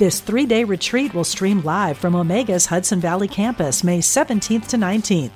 This 0.00 0.20
three 0.20 0.46
day 0.46 0.64
retreat 0.64 1.12
will 1.12 1.24
stream 1.24 1.60
live 1.60 1.98
from 1.98 2.14
Omega's 2.14 2.64
Hudson 2.64 3.00
Valley 3.00 3.28
campus 3.28 3.84
May 3.84 3.98
17th 3.98 4.68
to 4.68 4.78
19th. 4.78 5.32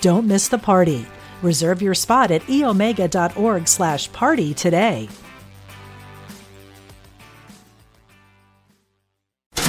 Don't 0.00 0.26
miss 0.26 0.48
the 0.48 0.56
party. 0.56 1.04
Reserve 1.42 1.82
your 1.82 1.92
spot 1.92 2.30
at 2.30 2.40
eomega.org 2.44 3.68
slash 3.68 4.10
party 4.12 4.54
today. 4.54 5.10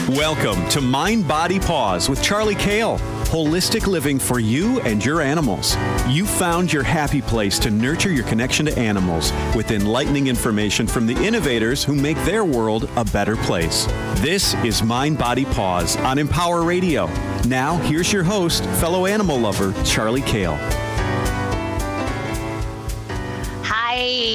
Welcome 0.07 0.65
to 0.69 0.79
Mind 0.79 1.27
Body 1.27 1.59
Paws 1.59 2.07
with 2.07 2.23
Charly 2.23 2.55
Kayle. 2.55 3.01
Holistic 3.27 3.87
living 3.87 4.19
for 4.19 4.39
you 4.39 4.79
and 4.81 5.03
your 5.03 5.21
animals. 5.21 5.75
You 6.07 6.25
found 6.25 6.71
your 6.71 6.83
happy 6.83 7.21
place 7.21 7.59
to 7.59 7.69
nurture 7.69 8.09
your 8.09 8.23
connection 8.23 8.65
to 8.67 8.79
animals 8.79 9.33
with 9.53 9.71
enlightening 9.71 10.27
information 10.27 10.87
from 10.87 11.05
the 11.05 11.25
innovators 11.25 11.83
who 11.83 11.93
make 11.93 12.17
their 12.23 12.45
world 12.45 12.89
a 12.95 13.03
better 13.03 13.35
place. 13.35 13.85
This 14.21 14.53
is 14.63 14.81
Mind 14.81 15.17
Body 15.17 15.43
Paws 15.43 15.97
on 15.97 16.17
Empower 16.17 16.63
Radio. 16.63 17.07
Now, 17.47 17.75
here's 17.79 18.13
your 18.13 18.23
host, 18.23 18.63
fellow 18.79 19.05
animal 19.05 19.37
lover, 19.37 19.73
Charly 19.83 20.21
Kayle. 20.21 20.57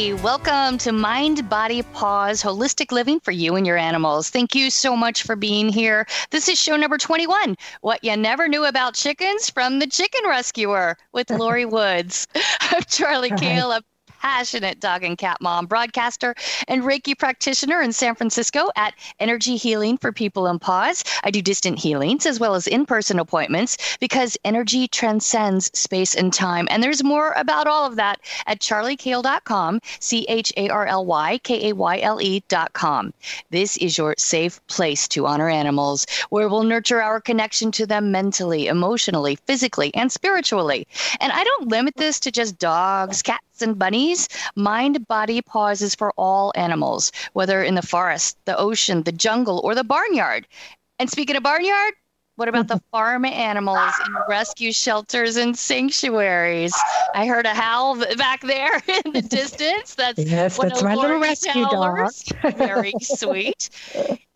Welcome 0.03 0.79
to 0.79 0.91
Mind 0.91 1.49
Body 1.49 1.83
Paws 1.83 2.43
Holistic 2.43 2.91
Living 2.91 3.21
for 3.21 3.31
You 3.31 3.55
and 3.55 3.65
Your 3.65 3.77
Animals. 3.77 4.31
Thank 4.31 4.53
you 4.53 4.69
so 4.69 4.97
much 4.97 5.23
for 5.23 5.37
being 5.37 5.69
here. 5.69 6.09
This 6.31 6.49
is 6.49 6.59
show 6.59 6.75
number 6.75 6.99
21 6.99 7.57
What 7.83 8.03
You 8.03 8.17
Never 8.17 8.49
Knew 8.49 8.65
About 8.65 8.95
Chickens 8.95 9.49
from 9.49 9.79
the 9.79 9.87
Chicken 9.87 10.23
Rescuer 10.29 10.97
with 11.13 11.31
Lori 11.31 11.65
Woods. 11.67 12.27
I'm 12.63 12.83
Charly 12.83 13.31
Kayle, 13.39 13.71
a 13.71 13.81
passionate 14.23 14.79
dog 14.79 15.03
and 15.03 15.19
cat 15.19 15.37
mom, 15.41 15.67
broadcaster, 15.67 16.33
and 16.69 16.85
Reiki 16.85 17.19
practitioner 17.19 17.83
in 17.83 17.93
San 17.93 18.15
Francisco 18.15 18.71
at 18.77 18.95
Energy 19.19 19.57
Healing 19.57 19.99
for 19.99 20.13
People 20.13 20.47
in 20.47 20.61
Paws. 20.61 21.03
I 21.25 21.33
do 21.33 21.43
distant 21.43 21.81
healings 21.81 22.25
as 22.25 22.39
well 22.39 22.55
as 22.55 22.69
in 22.69 22.87
person 22.87 23.19
appointments 23.19 23.99
because 23.99 24.39
energy 24.45 24.87
transcends 24.87 25.77
space 25.77 26.15
and 26.15 26.33
time. 26.33 26.69
And 26.71 26.85
there's 26.85 27.03
more 27.03 27.33
about 27.33 27.67
all 27.67 27.85
of 27.85 27.97
that 27.97 28.21
at 28.47 28.61
charlykayle.com, 28.61 29.81
C 29.99 30.25
H 30.29 30.53
A 30.57 30.69
R 30.69 30.87
L 30.87 31.05
Y 31.05 31.39
K 31.39 31.71
A 31.71 31.75
Y 31.75 31.99
L 31.99 32.23
E.com. 32.23 33.13
This 33.51 33.77
is 33.79 33.99
your 33.99 34.15
safe 34.19 34.65
place 34.69 35.09
to 35.09 35.27
honor 35.27 35.49
animals 35.49 36.07
where 36.31 36.49
we'll 36.49 36.63
nurture 36.63 37.03
our 37.03 37.21
connection 37.21 37.73
to 37.73 37.87
them 37.87 38.13
mentally, 38.13 38.69
emotionally, 38.69 39.37
physically, 39.47 39.93
and 39.97 40.13
spiritually. 40.13 40.87
And 41.19 41.33
I 41.33 41.43
don't 41.43 41.69
limit 41.69 41.97
this 41.97 42.21
to 42.21 42.31
just 42.31 42.59
dogs, 42.61 43.21
cats, 43.23 43.43
and 43.63 43.79
bunnies, 43.79 44.29
mind 44.57 45.07
body 45.09 45.41
pauses 45.41 45.95
for 45.95 46.13
all 46.17 46.53
animals, 46.55 47.13
whether 47.33 47.63
in 47.63 47.75
the 47.75 47.83
forest, 47.83 48.37
the 48.45 48.57
ocean, 48.57 49.03
the 49.03 49.13
jungle, 49.13 49.61
or 49.65 49.75
the 49.75 49.85
barnyard. 49.85 50.47
And 50.99 51.11
speaking 51.11 51.37
of 51.37 51.43
barnyard, 51.43 51.95
what 52.37 52.49
about 52.49 52.69
the 52.69 52.81
farm 52.91 53.25
animals 53.25 53.93
in 54.07 54.17
rescue 54.27 54.73
shelters 54.73 55.37
and 55.37 55.57
sanctuaries? 55.57 56.73
I 57.15 57.27
heard 57.27 57.47
a 57.47 57.55
howl 57.55 57.97
back 58.17 58.41
there 58.43 58.75
in 59.05 59.13
the 59.13 59.23
distance. 59.29 59.95
That's 59.95 60.19
yes, 60.19 60.57
that's 60.59 60.83
my 60.83 60.95
little 60.95 61.21
rescue 61.21 61.65
dog. 61.65 62.11
Very 62.57 62.95
sweet. 63.01 63.71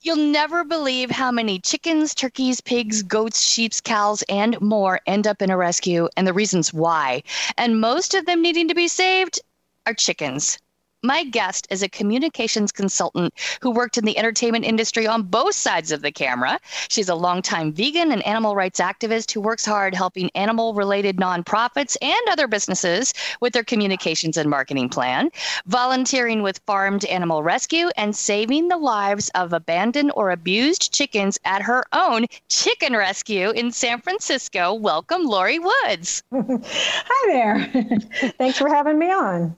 You'll 0.02 0.16
never 0.16 0.62
believe 0.62 1.10
how 1.10 1.32
many 1.32 1.58
chickens, 1.58 2.14
turkeys, 2.14 2.60
pigs, 2.60 3.02
goats, 3.02 3.40
sheep, 3.40 3.72
cows, 3.82 4.22
and 4.28 4.60
more 4.60 5.00
end 5.06 5.26
up 5.26 5.42
in 5.42 5.50
a 5.50 5.56
rescue 5.56 6.08
and 6.16 6.26
the 6.26 6.32
reasons 6.32 6.72
why. 6.72 7.22
And 7.56 7.80
most 7.80 8.14
of 8.14 8.26
them 8.26 8.42
needing 8.42 8.68
to 8.68 8.74
be 8.74 8.86
saved 8.88 9.40
are 9.86 9.94
chickens. 9.94 10.58
My 11.02 11.24
guest 11.24 11.66
is 11.70 11.82
a 11.82 11.88
communications 11.88 12.72
consultant 12.72 13.34
who 13.60 13.70
worked 13.70 13.98
in 13.98 14.04
the 14.06 14.16
entertainment 14.16 14.64
industry 14.64 15.06
on 15.06 15.24
both 15.24 15.54
sides 15.54 15.92
of 15.92 16.00
the 16.00 16.10
camera. 16.10 16.58
She's 16.88 17.10
a 17.10 17.14
longtime 17.14 17.72
vegan 17.72 18.10
and 18.12 18.26
animal 18.26 18.56
rights 18.56 18.80
activist 18.80 19.30
who 19.30 19.40
works 19.40 19.66
hard 19.66 19.94
helping 19.94 20.30
animal 20.34 20.72
related 20.72 21.18
nonprofits 21.18 21.96
and 22.00 22.20
other 22.30 22.48
businesses 22.48 23.12
with 23.40 23.52
their 23.52 23.62
communications 23.62 24.38
and 24.38 24.48
marketing 24.48 24.88
plan, 24.88 25.30
volunteering 25.66 26.42
with 26.42 26.60
Farmed 26.66 27.04
Animal 27.04 27.42
Rescue, 27.42 27.90
and 27.96 28.16
saving 28.16 28.68
the 28.68 28.78
lives 28.78 29.28
of 29.34 29.52
abandoned 29.52 30.12
or 30.14 30.30
abused 30.30 30.94
chickens 30.94 31.38
at 31.44 31.62
her 31.62 31.84
own 31.92 32.24
chicken 32.48 32.96
rescue 32.96 33.50
in 33.50 33.70
San 33.70 34.00
Francisco. 34.00 34.72
Welcome, 34.72 35.24
Lori 35.24 35.58
Woods. 35.58 36.22
Hi 36.32 37.32
there. 37.32 38.00
Thanks 38.38 38.58
for 38.58 38.68
having 38.68 38.98
me 38.98 39.10
on. 39.12 39.54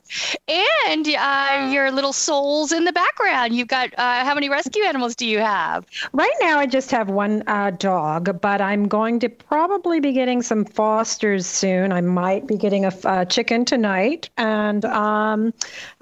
And 0.49 1.09
uh, 1.09 1.28
uh, 1.29 1.71
your 1.71 1.91
little 1.91 2.13
souls 2.13 2.73
in 2.73 2.85
the 2.85 2.93
background. 2.93 3.55
You've 3.55 3.69
got 3.69 3.93
uh, 3.99 4.25
how 4.25 4.35
many 4.35 4.49
rescue 4.49 4.83
animals 4.85 5.15
do 5.15 5.27
you 5.27 5.41
have? 5.41 5.87
Right 6.13 6.33
now, 6.41 6.59
I 6.59 6.67
just 6.67 6.91
have 6.91 7.11
one 7.11 7.43
uh, 7.47 7.71
dog, 7.71 8.41
but 8.41 8.61
I'm 8.61 8.89
going 8.89 9.21
to 9.21 9.29
probably 9.29 10.01
be 10.01 10.13
getting 10.13 10.41
some 10.41 10.65
fosters 10.65 11.47
soon. 11.47 11.93
I 11.93 12.01
might 12.01 12.47
be 12.47 12.57
getting 12.57 12.87
a, 12.87 12.93
a 13.05 13.27
chicken 13.27 13.65
tonight, 13.67 14.31
and 14.39 14.85
um, 14.87 15.53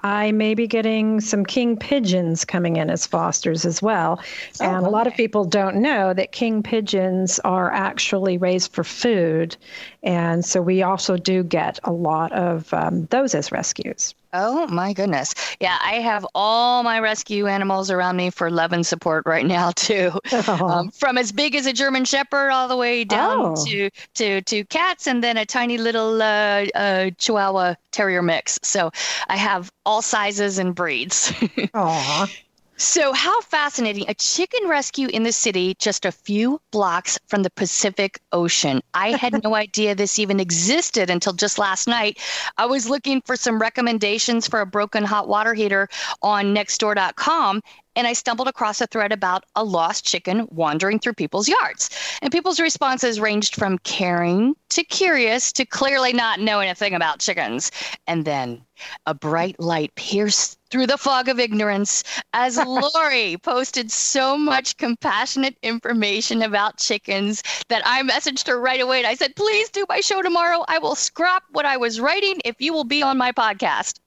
I 0.02 0.30
may 0.30 0.54
be 0.54 0.68
getting 0.68 1.20
some 1.20 1.44
king 1.44 1.76
pigeons 1.76 2.44
coming 2.44 2.76
in 2.76 2.88
as 2.88 3.04
fosters 3.06 3.64
as 3.64 3.82
well. 3.82 4.20
Oh, 4.60 4.64
and 4.64 4.76
okay. 4.76 4.86
a 4.86 4.90
lot 4.90 5.08
of 5.08 5.14
people 5.14 5.44
don't 5.44 5.76
know 5.76 6.14
that 6.14 6.30
king 6.30 6.62
pigeons 6.62 7.40
are 7.40 7.72
actually 7.72 8.38
raised 8.38 8.72
for 8.72 8.84
food. 8.84 9.56
And 10.04 10.44
so 10.44 10.62
we 10.62 10.82
also 10.82 11.16
do 11.16 11.42
get 11.42 11.80
a 11.82 11.90
lot 11.90 12.30
of 12.30 12.72
um, 12.72 13.06
those 13.06 13.34
as 13.34 13.50
rescues. 13.50 14.14
Oh 14.38 14.66
my 14.66 14.92
goodness. 14.92 15.34
Yeah, 15.60 15.78
I 15.82 15.94
have 15.94 16.26
all 16.34 16.82
my 16.82 17.00
rescue 17.00 17.46
animals 17.46 17.90
around 17.90 18.16
me 18.16 18.30
for 18.30 18.50
love 18.50 18.72
and 18.72 18.86
support 18.86 19.24
right 19.26 19.46
now 19.46 19.70
too. 19.76 20.12
Oh. 20.32 20.68
Um, 20.68 20.90
from 20.90 21.16
as 21.16 21.32
big 21.32 21.54
as 21.54 21.66
a 21.66 21.72
German 21.72 22.04
Shepherd 22.04 22.50
all 22.50 22.68
the 22.68 22.76
way 22.76 23.04
down 23.04 23.54
oh. 23.56 23.64
to 23.64 23.90
to 24.14 24.42
to 24.42 24.64
cats, 24.64 25.06
and 25.06 25.24
then 25.24 25.36
a 25.36 25.46
tiny 25.46 25.78
little 25.78 26.20
uh, 26.20 26.66
uh, 26.74 27.10
Chihuahua 27.18 27.74
Terrier 27.92 28.22
mix. 28.22 28.58
So 28.62 28.90
I 29.28 29.36
have 29.36 29.72
all 29.86 30.02
sizes 30.02 30.58
and 30.58 30.74
breeds. 30.74 31.30
Aww. 31.32 32.30
So, 32.78 33.14
how 33.14 33.40
fascinating. 33.40 34.04
A 34.08 34.14
chicken 34.14 34.68
rescue 34.68 35.08
in 35.08 35.22
the 35.22 35.32
city 35.32 35.74
just 35.78 36.04
a 36.04 36.12
few 36.12 36.60
blocks 36.72 37.18
from 37.26 37.42
the 37.42 37.48
Pacific 37.50 38.20
Ocean. 38.32 38.82
I 38.92 39.16
had 39.16 39.42
no 39.44 39.54
idea 39.54 39.94
this 39.94 40.18
even 40.18 40.40
existed 40.40 41.08
until 41.08 41.32
just 41.32 41.58
last 41.58 41.88
night. 41.88 42.18
I 42.58 42.66
was 42.66 42.88
looking 42.88 43.22
for 43.22 43.34
some 43.34 43.58
recommendations 43.58 44.46
for 44.46 44.60
a 44.60 44.66
broken 44.66 45.04
hot 45.04 45.26
water 45.26 45.54
heater 45.54 45.88
on 46.20 46.54
nextdoor.com 46.54 47.62
and 47.96 48.06
I 48.06 48.12
stumbled 48.12 48.46
across 48.46 48.80
a 48.80 48.86
thread 48.86 49.10
about 49.10 49.44
a 49.56 49.64
lost 49.64 50.04
chicken 50.04 50.46
wandering 50.50 50.98
through 50.98 51.14
people's 51.14 51.48
yards. 51.48 51.90
And 52.20 52.30
people's 52.30 52.60
responses 52.60 53.18
ranged 53.18 53.56
from 53.56 53.78
caring 53.78 54.54
to 54.68 54.84
curious 54.84 55.50
to 55.52 55.64
clearly 55.64 56.12
not 56.12 56.38
knowing 56.38 56.68
a 56.68 56.74
thing 56.74 56.94
about 56.94 57.20
chickens. 57.20 57.70
And 58.06 58.24
then 58.24 58.62
a 59.06 59.14
bright 59.14 59.58
light 59.58 59.94
pierced 59.94 60.58
through 60.70 60.86
the 60.86 60.98
fog 60.98 61.28
of 61.28 61.40
ignorance 61.40 62.04
as 62.34 62.56
Lori 62.66 63.38
posted 63.38 63.90
so 63.90 64.36
much 64.36 64.76
compassionate 64.76 65.56
information 65.62 66.42
about 66.42 66.76
chickens 66.78 67.42
that 67.68 67.82
I 67.86 68.02
messaged 68.02 68.46
her 68.48 68.60
right 68.60 68.80
away 68.80 68.98
and 68.98 69.06
I 69.06 69.14
said, 69.14 69.36
Please 69.36 69.70
do 69.70 69.86
my 69.88 70.00
show 70.00 70.20
tomorrow. 70.20 70.64
I 70.68 70.78
will 70.78 70.94
scrap 70.94 71.44
what 71.52 71.64
I 71.64 71.78
was 71.78 72.00
writing 72.00 72.40
if 72.44 72.56
you 72.60 72.72
will 72.74 72.84
be 72.84 73.02
on 73.02 73.16
my 73.16 73.32
podcast. 73.32 74.00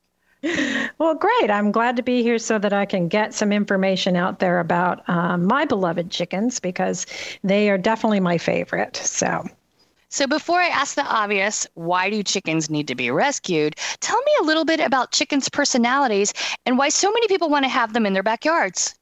Well, 0.99 1.15
great. 1.15 1.49
I'm 1.49 1.71
glad 1.71 1.95
to 1.95 2.03
be 2.03 2.23
here 2.23 2.39
so 2.39 2.59
that 2.59 2.73
I 2.73 2.85
can 2.85 3.07
get 3.07 3.33
some 3.33 3.51
information 3.51 4.15
out 4.15 4.39
there 4.39 4.59
about 4.59 5.07
um, 5.09 5.45
my 5.45 5.65
beloved 5.65 6.11
chickens 6.11 6.59
because 6.59 7.05
they 7.43 7.69
are 7.69 7.77
definitely 7.77 8.19
my 8.19 8.37
favorite. 8.37 8.97
So. 8.97 9.45
So, 10.11 10.25
before 10.25 10.59
I 10.59 10.67
ask 10.67 10.95
the 10.95 11.05
obvious, 11.05 11.67
why 11.75 12.09
do 12.09 12.23
chickens 12.23 12.69
need 12.69 12.87
to 12.87 12.95
be 12.95 13.11
rescued? 13.11 13.75
Tell 13.99 14.17
me 14.17 14.31
a 14.41 14.43
little 14.43 14.65
bit 14.65 14.79
about 14.79 15.11
chickens' 15.11 15.49
personalities 15.49 16.33
and 16.65 16.79
why 16.79 16.89
so 16.89 17.11
many 17.11 17.27
people 17.27 17.49
want 17.49 17.63
to 17.65 17.69
have 17.69 17.93
them 17.93 18.07
in 18.07 18.13
their 18.13 18.23
backyards. 18.23 18.95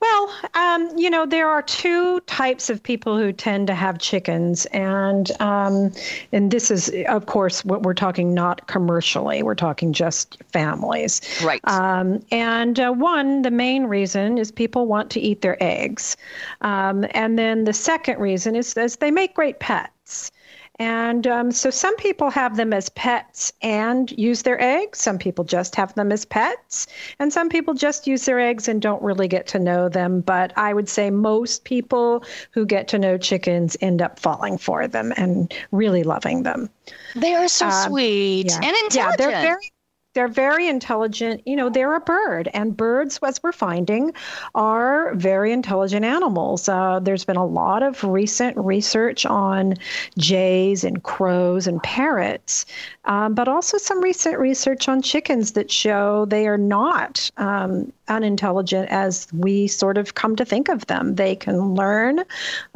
Well, 0.00 0.34
um, 0.54 0.90
you 0.96 1.08
know, 1.08 1.26
there 1.26 1.48
are 1.48 1.62
two 1.62 2.20
types 2.20 2.68
of 2.68 2.82
people 2.82 3.16
who 3.16 3.32
tend 3.32 3.66
to 3.68 3.74
have 3.74 3.98
chickens, 3.98 4.66
and 4.66 5.30
um, 5.40 5.92
and 6.32 6.50
this 6.50 6.70
is, 6.70 6.92
of 7.08 7.26
course, 7.26 7.64
what 7.64 7.82
we're 7.82 7.94
talking 7.94 8.34
not 8.34 8.66
commercially. 8.66 9.42
We're 9.42 9.54
talking 9.54 9.92
just 9.92 10.42
families, 10.52 11.20
right? 11.42 11.60
Um, 11.64 12.22
and 12.30 12.78
uh, 12.78 12.92
one, 12.92 13.42
the 13.42 13.50
main 13.50 13.84
reason 13.84 14.38
is 14.38 14.50
people 14.50 14.86
want 14.86 15.10
to 15.12 15.20
eat 15.20 15.40
their 15.40 15.56
eggs, 15.62 16.16
um, 16.60 17.06
and 17.12 17.38
then 17.38 17.64
the 17.64 17.72
second 17.72 18.18
reason 18.18 18.56
is, 18.56 18.76
is 18.76 18.96
they 18.96 19.10
make 19.10 19.34
great 19.34 19.58
pets. 19.58 20.30
And 20.80 21.26
um, 21.26 21.52
so 21.52 21.70
some 21.70 21.96
people 21.96 22.30
have 22.30 22.56
them 22.56 22.72
as 22.72 22.88
pets 22.90 23.52
and 23.62 24.10
use 24.18 24.42
their 24.42 24.60
eggs. 24.60 25.00
Some 25.00 25.18
people 25.18 25.44
just 25.44 25.76
have 25.76 25.94
them 25.94 26.10
as 26.10 26.24
pets. 26.24 26.88
And 27.20 27.32
some 27.32 27.48
people 27.48 27.74
just 27.74 28.06
use 28.06 28.24
their 28.24 28.40
eggs 28.40 28.66
and 28.66 28.82
don't 28.82 29.02
really 29.02 29.28
get 29.28 29.46
to 29.48 29.58
know 29.60 29.88
them. 29.88 30.20
But 30.20 30.52
I 30.56 30.74
would 30.74 30.88
say 30.88 31.10
most 31.10 31.64
people 31.64 32.24
who 32.50 32.66
get 32.66 32.88
to 32.88 32.98
know 32.98 33.16
chickens 33.16 33.76
end 33.80 34.02
up 34.02 34.18
falling 34.18 34.58
for 34.58 34.88
them 34.88 35.12
and 35.16 35.54
really 35.70 36.02
loving 36.02 36.42
them. 36.42 36.68
They 37.14 37.34
are 37.34 37.48
so 37.48 37.66
um, 37.66 37.90
sweet 37.90 38.50
yeah. 38.50 38.56
and 38.56 38.76
intelligent. 38.84 38.94
Yeah, 38.96 39.16
they're 39.16 39.42
very 39.42 39.72
they're 40.14 40.28
very 40.28 40.68
intelligent. 40.68 41.42
You 41.44 41.56
know, 41.56 41.68
they're 41.68 41.94
a 41.94 42.00
bird, 42.00 42.48
and 42.54 42.76
birds, 42.76 43.18
as 43.22 43.42
we're 43.42 43.52
finding, 43.52 44.12
are 44.54 45.14
very 45.14 45.52
intelligent 45.52 46.04
animals. 46.04 46.68
Uh, 46.68 47.00
there's 47.00 47.24
been 47.24 47.36
a 47.36 47.44
lot 47.44 47.82
of 47.82 48.02
recent 48.04 48.56
research 48.56 49.26
on 49.26 49.74
jays 50.16 50.84
and 50.84 51.02
crows 51.02 51.66
and 51.66 51.82
parrots, 51.82 52.64
um, 53.04 53.34
but 53.34 53.48
also 53.48 53.76
some 53.76 54.00
recent 54.00 54.38
research 54.38 54.88
on 54.88 55.02
chickens 55.02 55.52
that 55.52 55.70
show 55.70 56.24
they 56.26 56.46
are 56.46 56.58
not 56.58 57.30
um, 57.36 57.92
unintelligent 58.08 58.88
as 58.90 59.26
we 59.32 59.66
sort 59.66 59.98
of 59.98 60.14
come 60.14 60.36
to 60.36 60.44
think 60.44 60.68
of 60.68 60.86
them. 60.86 61.16
They 61.16 61.34
can 61.34 61.74
learn, 61.74 62.20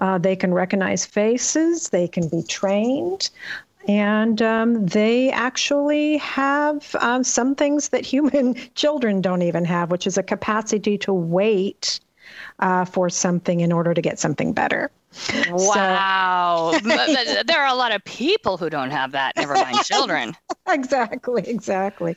uh, 0.01 0.19
they 0.19 0.35
can 0.35 0.53
recognize 0.53 1.07
faces, 1.07 1.91
they 1.91 2.09
can 2.09 2.29
be 2.29 2.43
trained 2.43 3.31
and 3.89 4.43
um, 4.43 4.85
they 4.85 5.31
actually 5.31 6.19
have 6.19 6.95
um, 7.01 7.25
some 7.25 7.55
things 7.55 7.89
that 7.89 8.05
human 8.05 8.55
children 8.75 9.23
don't 9.23 9.43
even 9.43 9.65
have, 9.65 9.91
which 9.91 10.07
is 10.07 10.19
a 10.19 10.23
capacity 10.23 10.99
to 10.99 11.13
wait 11.13 11.99
uh, 12.59 12.85
for 12.85 13.09
something 13.09 13.61
in 13.61 13.73
order 13.73 13.95
to 13.95 14.03
get 14.03 14.19
something 14.19 14.53
better. 14.53 14.91
Wow. 15.51 16.73
So, 16.83 17.43
there 17.47 17.63
are 17.63 17.67
a 17.67 17.75
lot 17.75 17.95
of 17.95 18.05
people 18.05 18.59
who 18.59 18.69
don't 18.69 18.91
have 18.91 19.13
that, 19.13 19.35
never 19.37 19.55
mind 19.55 19.79
children. 19.85 20.37
exactly, 20.73 21.43
exactly. 21.47 22.15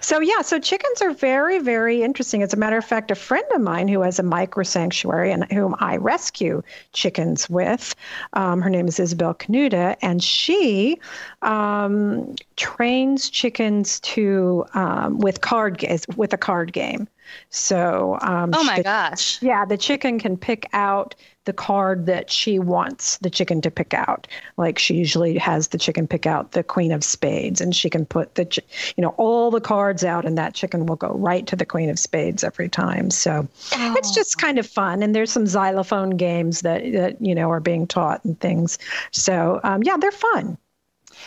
So, 0.00 0.20
yeah, 0.20 0.42
so 0.42 0.58
chickens 0.58 1.00
are 1.00 1.12
very, 1.12 1.58
very 1.58 2.02
interesting. 2.02 2.42
As 2.42 2.52
a 2.52 2.56
matter 2.56 2.76
of 2.76 2.84
fact, 2.84 3.10
a 3.10 3.14
friend 3.14 3.44
of 3.54 3.62
mine 3.62 3.88
who 3.88 4.02
has 4.02 4.18
a 4.18 4.22
micro 4.22 4.62
sanctuary 4.62 5.32
and 5.32 5.50
whom 5.52 5.74
I 5.78 5.96
rescue 5.96 6.62
chickens 6.92 7.48
with, 7.48 7.94
um, 8.34 8.60
her 8.60 8.70
name 8.70 8.88
is 8.88 9.00
Isabel 9.00 9.34
Canuta, 9.34 9.96
and 10.02 10.22
she 10.22 10.98
um, 11.42 12.34
trains 12.56 13.30
chickens 13.30 14.00
to 14.00 14.66
um, 14.74 15.18
with 15.18 15.40
card 15.40 15.84
with 16.16 16.32
a 16.32 16.38
card 16.38 16.72
game. 16.72 17.08
So, 17.50 18.18
um, 18.20 18.50
oh 18.54 18.64
my 18.64 18.78
the, 18.78 18.82
gosh. 18.82 19.42
Yeah, 19.42 19.64
the 19.64 19.76
chicken 19.76 20.18
can 20.18 20.36
pick 20.36 20.68
out 20.72 21.14
the 21.44 21.52
card 21.52 22.06
that 22.06 22.30
she 22.30 22.58
wants 22.58 23.18
the 23.18 23.30
chicken 23.30 23.60
to 23.62 23.70
pick 23.70 23.94
out. 23.94 24.26
Like 24.56 24.78
she 24.78 24.94
usually 24.94 25.36
has 25.38 25.68
the 25.68 25.78
chicken 25.78 26.06
pick 26.06 26.26
out 26.26 26.52
the 26.52 26.62
queen 26.62 26.92
of 26.92 27.04
spades 27.04 27.60
and 27.60 27.74
she 27.74 27.90
can 27.90 28.06
put 28.06 28.34
the 28.34 28.62
you 28.96 29.02
know 29.02 29.14
all 29.18 29.50
the 29.50 29.60
cards 29.60 30.04
out 30.04 30.24
and 30.24 30.38
that 30.38 30.54
chicken 30.54 30.86
will 30.86 30.96
go 30.96 31.12
right 31.12 31.46
to 31.46 31.56
the 31.56 31.66
queen 31.66 31.90
of 31.90 31.98
spades 31.98 32.44
every 32.44 32.68
time. 32.68 33.10
So 33.10 33.46
oh. 33.72 33.94
it's 33.98 34.14
just 34.14 34.38
kind 34.38 34.58
of 34.58 34.66
fun 34.66 35.02
and 35.02 35.14
there's 35.14 35.30
some 35.30 35.46
xylophone 35.46 36.10
games 36.10 36.62
that 36.62 36.90
that 36.92 37.20
you 37.20 37.34
know 37.34 37.50
are 37.50 37.60
being 37.60 37.86
taught 37.86 38.24
and 38.24 38.38
things. 38.40 38.78
So 39.10 39.60
um, 39.64 39.82
yeah, 39.82 39.96
they're 39.96 40.12
fun. 40.12 40.58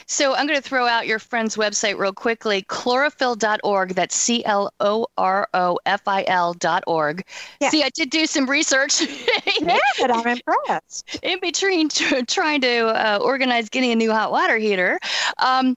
So 0.05 0.35
I'm 0.35 0.47
going 0.47 0.61
to 0.61 0.67
throw 0.67 0.87
out 0.87 1.07
your 1.07 1.19
friend's 1.19 1.55
website 1.57 1.97
real 1.97 2.13
quickly 2.13 2.63
clorofil.org. 2.63 3.89
That's 3.95 4.15
C 4.15 4.43
L 4.45 4.71
O 4.79 5.07
R 5.17 5.47
O 5.53 5.79
F 5.85 6.07
I 6.07 6.25
L.org. 6.27 7.25
Yeah. 7.59 7.69
See, 7.69 7.83
I 7.83 7.89
did 7.89 8.09
do 8.09 8.25
some 8.25 8.49
research. 8.49 9.01
yeah, 9.61 9.77
but 9.99 10.11
I'm 10.11 10.27
impressed. 10.27 11.19
In 11.23 11.39
between 11.39 11.89
t- 11.89 12.23
trying 12.23 12.61
to 12.61 12.87
uh, 12.87 13.19
organize 13.21 13.69
getting 13.69 13.91
a 13.91 13.95
new 13.95 14.11
hot 14.11 14.31
water 14.31 14.57
heater. 14.57 14.99
Um, 15.39 15.75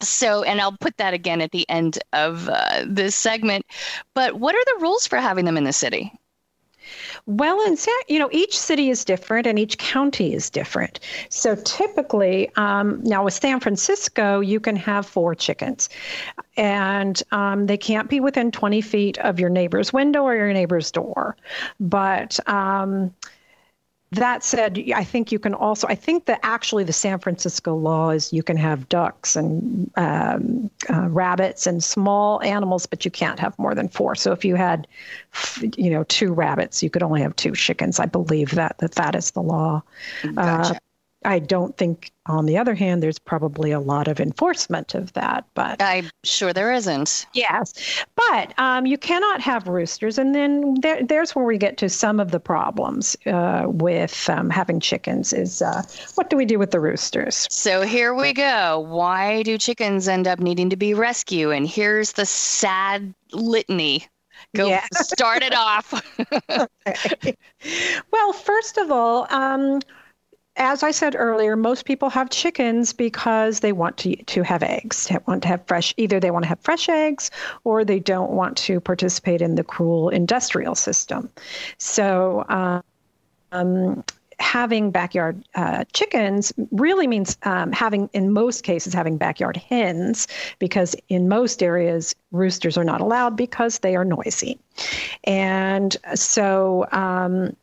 so, 0.00 0.42
and 0.42 0.60
I'll 0.60 0.76
put 0.76 0.96
that 0.96 1.14
again 1.14 1.40
at 1.40 1.52
the 1.52 1.68
end 1.68 1.98
of 2.12 2.48
uh, 2.48 2.84
this 2.86 3.14
segment. 3.14 3.66
But 4.14 4.34
what 4.34 4.54
are 4.54 4.64
the 4.64 4.82
rules 4.82 5.06
for 5.06 5.18
having 5.18 5.44
them 5.44 5.56
in 5.56 5.64
the 5.64 5.72
city? 5.72 6.12
Well, 7.26 7.64
in 7.66 7.76
San, 7.76 7.94
you 8.08 8.18
know, 8.18 8.28
each 8.32 8.58
city 8.58 8.90
is 8.90 9.04
different 9.04 9.46
and 9.46 9.56
each 9.56 9.78
county 9.78 10.34
is 10.34 10.50
different. 10.50 10.98
So 11.28 11.54
typically, 11.54 12.50
um, 12.56 13.00
now 13.04 13.24
with 13.24 13.34
San 13.34 13.60
Francisco, 13.60 14.40
you 14.40 14.58
can 14.58 14.74
have 14.74 15.06
four 15.06 15.36
chickens, 15.36 15.88
and 16.56 17.22
um, 17.30 17.66
they 17.66 17.76
can't 17.76 18.10
be 18.10 18.18
within 18.18 18.50
20 18.50 18.80
feet 18.80 19.18
of 19.18 19.38
your 19.38 19.50
neighbor's 19.50 19.92
window 19.92 20.24
or 20.24 20.34
your 20.34 20.52
neighbor's 20.52 20.90
door. 20.90 21.36
But 21.78 22.40
um, 22.48 23.14
that 24.12 24.44
said, 24.44 24.82
I 24.94 25.04
think 25.04 25.32
you 25.32 25.38
can 25.38 25.54
also, 25.54 25.86
I 25.88 25.94
think 25.94 26.26
that 26.26 26.40
actually 26.42 26.84
the 26.84 26.92
San 26.92 27.18
Francisco 27.18 27.74
law 27.74 28.10
is 28.10 28.32
you 28.32 28.42
can 28.42 28.58
have 28.58 28.88
ducks 28.88 29.36
and 29.36 29.90
um, 29.96 30.70
uh, 30.90 31.08
rabbits 31.08 31.66
and 31.66 31.82
small 31.82 32.42
animals, 32.42 32.84
but 32.84 33.04
you 33.04 33.10
can't 33.10 33.40
have 33.40 33.58
more 33.58 33.74
than 33.74 33.88
four. 33.88 34.14
So 34.14 34.32
if 34.32 34.44
you 34.44 34.54
had, 34.54 34.86
you 35.76 35.90
know, 35.90 36.04
two 36.04 36.32
rabbits, 36.32 36.82
you 36.82 36.90
could 36.90 37.02
only 37.02 37.22
have 37.22 37.34
two 37.36 37.52
chickens. 37.52 37.98
I 37.98 38.06
believe 38.06 38.50
that 38.50 38.76
that, 38.78 38.92
that 38.92 39.14
is 39.14 39.30
the 39.30 39.42
law. 39.42 39.82
Gotcha. 40.22 40.74
Uh, 40.74 40.78
I 41.24 41.38
don't 41.38 41.76
think, 41.76 42.12
on 42.26 42.46
the 42.46 42.56
other 42.56 42.74
hand, 42.74 43.02
there's 43.02 43.18
probably 43.18 43.70
a 43.70 43.80
lot 43.80 44.08
of 44.08 44.20
enforcement 44.20 44.94
of 44.94 45.12
that. 45.14 45.44
But 45.54 45.80
I'm 45.82 46.10
sure 46.24 46.52
there 46.52 46.72
isn't. 46.72 47.26
Yes, 47.32 47.72
but 48.14 48.58
um, 48.58 48.86
you 48.86 48.98
cannot 48.98 49.40
have 49.40 49.68
roosters, 49.68 50.18
and 50.18 50.34
then 50.34 50.74
there, 50.80 51.02
there's 51.02 51.34
where 51.34 51.44
we 51.44 51.58
get 51.58 51.76
to 51.78 51.88
some 51.88 52.20
of 52.20 52.30
the 52.30 52.40
problems 52.40 53.16
uh, 53.26 53.64
with 53.66 54.28
um, 54.30 54.50
having 54.50 54.80
chickens. 54.80 55.32
Is 55.32 55.62
uh, 55.62 55.82
what 56.14 56.30
do 56.30 56.36
we 56.36 56.44
do 56.44 56.58
with 56.58 56.70
the 56.70 56.80
roosters? 56.80 57.46
So 57.50 57.82
here 57.82 58.14
we 58.14 58.32
go. 58.32 58.80
Why 58.80 59.42
do 59.42 59.58
chickens 59.58 60.08
end 60.08 60.28
up 60.28 60.38
needing 60.38 60.70
to 60.70 60.76
be 60.76 60.94
rescued? 60.94 61.54
And 61.54 61.66
here's 61.66 62.12
the 62.12 62.26
sad 62.26 63.14
litany 63.32 64.06
go 64.54 64.68
yeah. 64.68 64.84
start 64.94 65.42
it 65.42 65.54
off. 65.54 65.94
okay. 66.86 67.36
Well, 68.10 68.32
first 68.32 68.78
of 68.78 68.90
all, 68.90 69.26
um, 69.30 69.80
as 70.56 70.82
I 70.82 70.90
said 70.90 71.16
earlier, 71.18 71.56
most 71.56 71.84
people 71.84 72.10
have 72.10 72.30
chickens 72.30 72.92
because 72.92 73.60
they 73.60 73.72
want 73.72 73.96
to 73.98 74.16
to 74.16 74.42
have 74.42 74.62
eggs. 74.62 75.06
They 75.06 75.18
want 75.26 75.42
to 75.42 75.48
have 75.48 75.66
fresh. 75.66 75.94
Either 75.96 76.20
they 76.20 76.30
want 76.30 76.44
to 76.44 76.48
have 76.48 76.60
fresh 76.60 76.88
eggs, 76.88 77.30
or 77.64 77.84
they 77.84 78.00
don't 78.00 78.32
want 78.32 78.56
to 78.58 78.80
participate 78.80 79.40
in 79.40 79.54
the 79.54 79.64
cruel 79.64 80.08
industrial 80.08 80.74
system. 80.74 81.30
So. 81.78 82.44
Um, 82.48 84.04
having 84.38 84.90
backyard 84.90 85.44
uh, 85.54 85.84
chickens 85.92 86.52
really 86.72 87.06
means 87.06 87.38
um, 87.44 87.70
having, 87.70 88.10
in 88.12 88.32
most 88.32 88.64
cases, 88.64 88.92
having 88.92 89.16
backyard 89.16 89.56
hens, 89.56 90.26
because 90.58 90.96
in 91.08 91.28
most 91.28 91.62
areas, 91.62 92.14
roosters 92.32 92.76
are 92.76 92.82
not 92.82 93.00
allowed 93.00 93.36
because 93.36 93.78
they 93.80 93.94
are 93.94 94.04
noisy. 94.04 94.58
And 95.24 95.96
so, 96.14 96.86
um, 96.90 97.54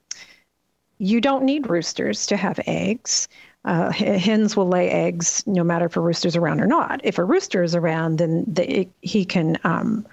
you 1.00 1.22
don't 1.22 1.44
need 1.44 1.70
roosters 1.70 2.26
to 2.28 2.38
have 2.38 2.60
eggs. 2.68 3.28
Uh, 3.66 3.92
hens 3.92 4.56
will 4.56 4.68
lay 4.68 4.90
eggs 4.90 5.44
no 5.46 5.64
matter 5.64 5.86
if 5.86 5.98
a 5.98 6.00
rooster's 6.00 6.36
around 6.36 6.62
or 6.62 6.68
not. 6.68 7.02
If 7.04 7.18
a 7.18 7.24
rooster 7.24 7.64
is 7.64 7.76
around, 7.76 8.18
then 8.18 8.46
the, 8.48 8.88
he 9.02 9.26
can 9.26 9.58
um, 9.64 10.06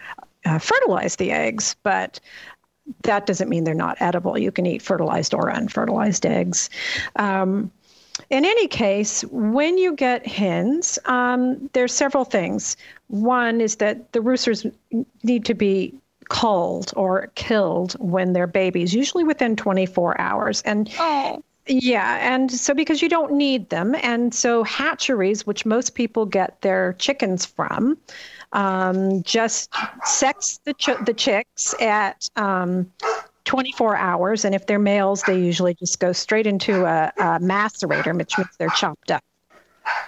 uh, 0.45 0.59
fertilize 0.59 1.17
the 1.17 1.33
eggs, 1.33 1.77
but 1.83 2.19
that 3.03 3.27
doesn't 3.27 3.49
mean 3.49 3.65
they're 3.65 3.75
not 3.75 3.97
edible. 4.01 4.39
You 4.39 4.53
can 4.53 4.67
eat 4.67 4.83
fertilized 4.83 5.35
or 5.35 5.51
unfertilized 5.51 6.25
eggs. 6.25 6.71
Um, 7.17 7.71
in 8.31 8.45
any 8.45 8.67
case, 8.69 9.23
when 9.31 9.77
you 9.79 9.93
get 9.93 10.27
hens, 10.27 10.99
um, 11.05 11.69
there's 11.73 11.93
several 11.93 12.25
things. 12.25 12.77
One 13.09 13.61
is 13.61 13.77
that 13.77 14.13
the 14.13 14.21
roosters 14.21 14.67
need 15.23 15.45
to 15.45 15.55
be 15.55 15.95
culled 16.29 16.93
or 16.97 17.31
killed 17.35 17.95
when 17.95 18.33
they're 18.33 18.47
babies, 18.47 18.95
usually 18.95 19.25
within 19.25 19.57
24 19.57 20.21
hours. 20.21 20.63
And 20.63 20.91
oh. 20.99 21.43
Yeah, 21.69 22.19
and 22.21 22.51
so 22.53 22.75
because 22.75 23.03
you 23.03 23.09
don't 23.09 23.33
need 23.33 23.71
them, 23.71 23.97
and 24.03 24.33
so 24.33 24.63
hatcheries, 24.63 25.47
which 25.47 25.67
most 25.67 25.97
people 25.97 26.25
get 26.25 26.61
their 26.61 26.93
chickens 26.93 27.45
from, 27.45 27.99
um, 28.53 29.25
just 29.25 29.75
sex 30.05 30.61
the 30.63 30.75
ch- 30.75 31.05
the 31.05 31.13
chicks 31.13 31.75
at 31.81 32.31
um, 32.37 32.89
24 33.47 33.97
hours, 33.97 34.45
and 34.45 34.55
if 34.55 34.67
they're 34.67 34.79
males, 34.79 35.25
they 35.25 35.41
usually 35.41 35.75
just 35.75 35.99
go 35.99 36.13
straight 36.13 36.47
into 36.47 36.85
a, 36.85 37.13
a 37.17 37.41
macerator, 37.41 38.17
which 38.17 38.39
means 38.39 38.51
they're 38.59 38.69
chopped 38.71 39.11
up. 39.11 39.25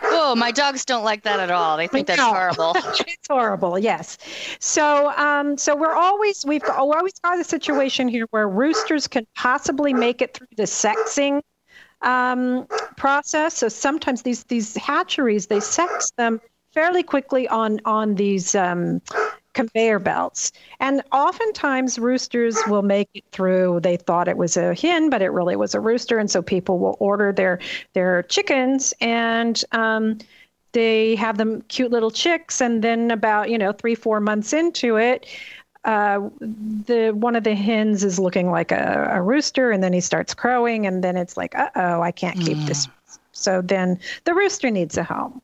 Oh, 0.02 0.34
my 0.36 0.50
dogs 0.50 0.84
don't 0.84 1.04
like 1.04 1.22
that 1.22 1.40
at 1.40 1.50
all. 1.50 1.76
They 1.76 1.86
think 1.86 2.06
that's 2.06 2.18
No. 2.18 2.32
horrible. 2.32 2.72
it's 2.76 3.28
horrible. 3.28 3.78
Yes. 3.78 4.18
So, 4.58 5.10
um, 5.16 5.56
so 5.56 5.76
we're 5.76 5.94
always 5.94 6.44
we've 6.44 6.62
we 6.62 6.68
always 6.68 7.12
got 7.22 7.38
a 7.38 7.44
situation 7.44 8.08
here 8.08 8.26
where 8.30 8.48
roosters 8.48 9.06
can 9.06 9.26
possibly 9.36 9.92
make 9.92 10.20
it 10.22 10.34
through 10.34 10.48
the 10.56 10.64
sexing 10.64 11.40
um, 12.02 12.66
process. 12.96 13.54
So 13.54 13.68
sometimes 13.68 14.22
these 14.22 14.44
these 14.44 14.76
hatcheries 14.76 15.46
they 15.46 15.60
sex 15.60 16.10
them 16.16 16.40
fairly 16.72 17.02
quickly 17.02 17.48
on 17.48 17.80
on 17.84 18.14
these 18.14 18.54
um, 18.54 19.00
conveyor 19.58 19.98
belts, 19.98 20.52
and 20.78 21.02
oftentimes 21.10 21.98
roosters 21.98 22.56
will 22.68 22.82
make 22.82 23.08
it 23.14 23.24
through. 23.32 23.80
They 23.80 23.96
thought 23.96 24.28
it 24.28 24.36
was 24.36 24.56
a 24.56 24.74
hen, 24.74 25.10
but 25.10 25.20
it 25.20 25.30
really 25.30 25.56
was 25.56 25.74
a 25.74 25.80
rooster, 25.80 26.18
and 26.18 26.30
so 26.30 26.42
people 26.42 26.78
will 26.78 26.96
order 27.00 27.32
their 27.32 27.58
their 27.92 28.22
chickens 28.24 28.94
and. 29.00 29.62
Um, 29.72 30.18
they 30.72 31.16
have 31.16 31.38
them 31.38 31.62
cute 31.62 31.90
little 31.90 32.10
chicks 32.10 32.60
and 32.60 32.84
then 32.84 33.10
about 33.10 33.48
you 33.48 33.56
know 33.56 33.72
three 33.72 33.94
four 33.94 34.20
months 34.20 34.52
into 34.52 34.96
it 34.96 35.26
uh, 35.86 36.20
the 36.40 37.12
one 37.12 37.34
of 37.34 37.42
the 37.42 37.54
hens 37.54 38.04
is 38.04 38.18
looking 38.18 38.50
like 38.50 38.70
a, 38.70 39.08
a 39.14 39.22
rooster 39.22 39.70
and 39.70 39.82
then 39.82 39.94
he 39.94 40.00
starts 40.00 40.34
crowing 40.34 40.86
and 40.86 41.02
then 41.02 41.16
it's 41.16 41.38
like 41.38 41.54
uh-oh 41.54 42.02
i 42.02 42.12
can't 42.12 42.38
keep 42.38 42.58
this 42.66 42.86
so 43.32 43.62
then 43.62 43.98
the 44.24 44.34
rooster 44.34 44.70
needs 44.70 44.98
a 44.98 45.02
home 45.02 45.40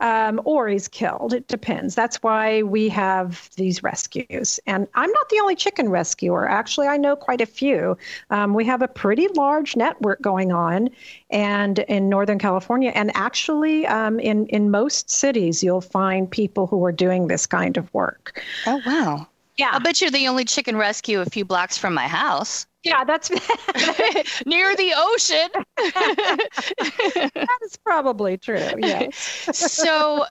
um, 0.00 0.40
or 0.44 0.68
he's 0.68 0.88
killed. 0.88 1.32
It 1.32 1.48
depends. 1.48 1.94
That's 1.94 2.22
why 2.22 2.62
we 2.62 2.88
have 2.90 3.50
these 3.56 3.82
rescues. 3.82 4.60
And 4.66 4.86
i'm 4.94 5.10
not 5.10 5.28
the 5.28 5.40
only 5.40 5.56
chicken 5.56 5.88
rescuer. 5.88 6.48
Actually 6.48 6.88
i 6.88 6.96
know 6.96 7.16
quite 7.16 7.40
a 7.40 7.46
few. 7.46 7.96
Um, 8.30 8.54
we 8.54 8.64
have 8.64 8.82
a 8.82 8.88
pretty 8.88 9.28
large 9.28 9.76
network 9.76 10.20
going 10.20 10.52
on 10.52 10.90
and 11.30 11.80
in 11.80 12.08
northern 12.08 12.38
california. 12.38 12.92
And 12.94 13.10
actually 13.14 13.86
um, 13.86 14.18
in, 14.20 14.46
in 14.46 14.70
most 14.70 15.10
cities 15.10 15.62
you'll 15.62 15.80
find 15.80 16.30
people 16.30 16.66
who 16.66 16.84
are 16.84 16.92
doing 16.92 17.28
this 17.28 17.46
kind 17.46 17.76
of 17.76 17.92
work. 17.94 18.42
Oh, 18.66 18.80
wow. 18.86 19.26
yeah. 19.56 19.70
I'll 19.72 19.80
bet 19.80 20.00
you're 20.00 20.10
the 20.10 20.28
only 20.28 20.44
chicken 20.44 20.76
rescue 20.76 21.20
a 21.20 21.26
few 21.26 21.44
blocks 21.44 21.78
from 21.78 21.94
my 21.94 22.08
house. 22.08 22.66
Yeah 22.86 23.04
that's 23.04 23.30
Near 24.46 24.74
the 24.76 24.92
ocean. 24.96 25.48
that 25.76 27.58
is 27.64 27.76
probably 27.84 28.38
true 28.38 28.70
yes. 28.78 29.48
So 29.52 30.24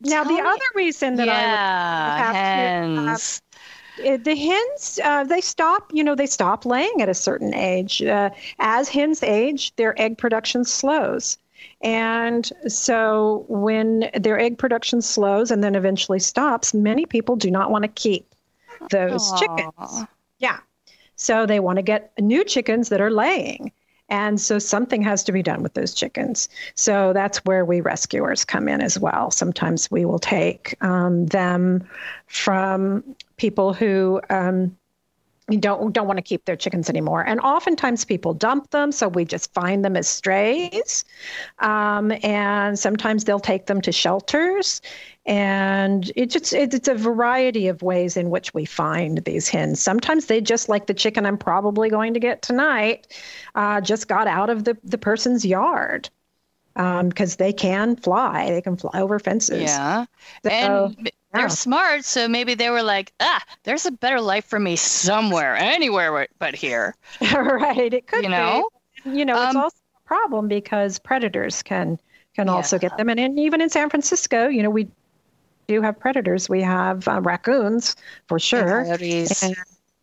now 0.00 0.24
the 0.24 0.34
me- 0.34 0.40
other 0.40 0.64
reason 0.74 1.16
that 1.16 1.28
yeah, 1.28 1.36
I 1.38 1.46
would 1.46 2.14
have 2.14 2.34
to, 2.34 2.72
uh, 2.96 3.18
hens. 3.18 3.42
uh, 4.04 4.16
the 4.16 4.34
hens 4.34 5.00
uh, 5.04 5.24
they 5.24 5.40
stop 5.40 5.90
you 5.92 6.02
know 6.02 6.14
they 6.14 6.26
stop 6.26 6.64
laying 6.64 7.02
at 7.02 7.08
a 7.08 7.14
certain 7.14 7.54
age. 7.54 8.02
Uh, 8.02 8.30
as 8.58 8.88
hens 8.88 9.22
age 9.22 9.74
their 9.76 10.00
egg 10.00 10.18
production 10.18 10.64
slows. 10.64 11.38
And 11.82 12.50
so 12.68 13.44
when 13.48 14.10
their 14.14 14.38
egg 14.38 14.58
production 14.58 15.02
slows 15.02 15.50
and 15.50 15.62
then 15.62 15.74
eventually 15.74 16.18
stops 16.18 16.74
many 16.74 17.06
people 17.06 17.36
do 17.36 17.50
not 17.50 17.70
want 17.70 17.84
to 17.84 17.88
keep 17.88 18.26
those 18.90 19.32
chickens. 19.32 20.04
Yeah 20.38 20.58
so 21.16 21.46
they 21.46 21.60
want 21.60 21.76
to 21.76 21.82
get 21.82 22.12
new 22.18 22.44
chickens 22.44 22.88
that 22.88 23.00
are 23.00 23.10
laying 23.10 23.72
and 24.12 24.38
so 24.38 24.58
something 24.58 25.00
has 25.00 25.24
to 25.24 25.32
be 25.32 25.42
done 25.42 25.62
with 25.62 25.72
those 25.72 25.94
chickens. 25.94 26.50
So 26.74 27.14
that's 27.14 27.38
where 27.46 27.64
we 27.64 27.80
rescuers 27.80 28.44
come 28.44 28.68
in 28.68 28.82
as 28.82 28.98
well. 28.98 29.30
Sometimes 29.30 29.90
we 29.90 30.04
will 30.04 30.18
take 30.18 30.74
um, 30.82 31.24
them 31.26 31.88
from 32.26 33.02
people 33.38 33.72
who 33.72 34.20
um, 34.28 34.76
don't 35.56 35.92
don't 35.92 36.06
want 36.06 36.18
to 36.18 36.22
keep 36.22 36.44
their 36.44 36.56
chickens 36.56 36.88
anymore, 36.88 37.22
and 37.26 37.40
oftentimes 37.40 38.04
people 38.04 38.34
dump 38.34 38.70
them. 38.70 38.92
So 38.92 39.08
we 39.08 39.24
just 39.24 39.52
find 39.52 39.84
them 39.84 39.96
as 39.96 40.08
strays, 40.08 41.04
um, 41.58 42.12
and 42.22 42.78
sometimes 42.78 43.24
they'll 43.24 43.40
take 43.40 43.66
them 43.66 43.80
to 43.82 43.92
shelters. 43.92 44.80
And 45.24 46.10
it 46.16 46.30
just 46.30 46.52
it, 46.52 46.74
it's 46.74 46.88
a 46.88 46.94
variety 46.94 47.68
of 47.68 47.82
ways 47.82 48.16
in 48.16 48.30
which 48.30 48.52
we 48.54 48.64
find 48.64 49.18
these 49.18 49.48
hens. 49.48 49.80
Sometimes 49.80 50.26
they 50.26 50.40
just 50.40 50.68
like 50.68 50.86
the 50.86 50.94
chicken 50.94 51.26
I'm 51.26 51.38
probably 51.38 51.88
going 51.88 52.12
to 52.14 52.20
get 52.20 52.42
tonight, 52.42 53.06
uh, 53.54 53.80
just 53.80 54.08
got 54.08 54.26
out 54.26 54.50
of 54.50 54.64
the 54.64 54.76
the 54.82 54.98
person's 54.98 55.44
yard 55.44 56.10
because 56.74 57.36
they 57.36 57.52
can 57.52 57.96
fly. 57.96 58.50
They 58.50 58.62
can 58.62 58.76
fly 58.76 59.00
over 59.00 59.18
fences. 59.18 59.62
Yeah. 59.62 60.06
So, 60.42 60.50
and. 60.50 61.10
They're 61.32 61.48
smart, 61.48 62.04
so 62.04 62.28
maybe 62.28 62.54
they 62.54 62.70
were 62.70 62.82
like, 62.82 63.12
ah, 63.20 63.42
there's 63.64 63.86
a 63.86 63.90
better 63.90 64.20
life 64.20 64.44
for 64.44 64.58
me 64.60 64.76
somewhere, 64.76 65.54
anywhere 65.56 66.26
but 66.38 66.54
here. 66.54 66.94
right. 67.34 67.92
It 67.92 68.06
could 68.06 68.24
You 68.24 68.30
know? 68.30 68.68
be. 69.04 69.10
You 69.18 69.24
know, 69.24 69.34
it's 69.42 69.54
Um, 69.54 69.62
also 69.62 69.76
a 70.04 70.08
problem 70.08 70.48
because 70.48 70.98
predators 70.98 71.62
can 71.62 71.98
can 72.34 72.48
also 72.48 72.78
get 72.78 72.96
them, 72.96 73.08
and, 73.10 73.20
and 73.20 73.38
even 73.38 73.60
in 73.60 73.68
San 73.68 73.90
Francisco, 73.90 74.48
you 74.48 74.62
know, 74.62 74.70
we 74.70 74.88
do 75.66 75.82
have 75.82 75.98
predators. 76.00 76.48
We 76.48 76.62
have 76.62 77.06
uh, 77.06 77.20
raccoons 77.20 77.94
for 78.26 78.38
sure. 78.38 78.80
And- 79.42 79.56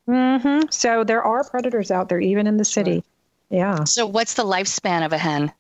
Mhm. 0.08 0.74
So 0.74 1.04
there 1.04 1.24
are 1.24 1.44
predators 1.44 1.92
out 1.92 2.10
there, 2.10 2.20
even 2.20 2.48
in 2.48 2.58
the 2.58 2.66
city. 2.66 3.04
Yeah. 3.50 3.84
So 3.84 4.08
what's 4.08 4.34
the 4.34 4.44
lifespan 4.44 5.06
of 5.06 5.14
a 5.14 5.18
hen? 5.20 5.52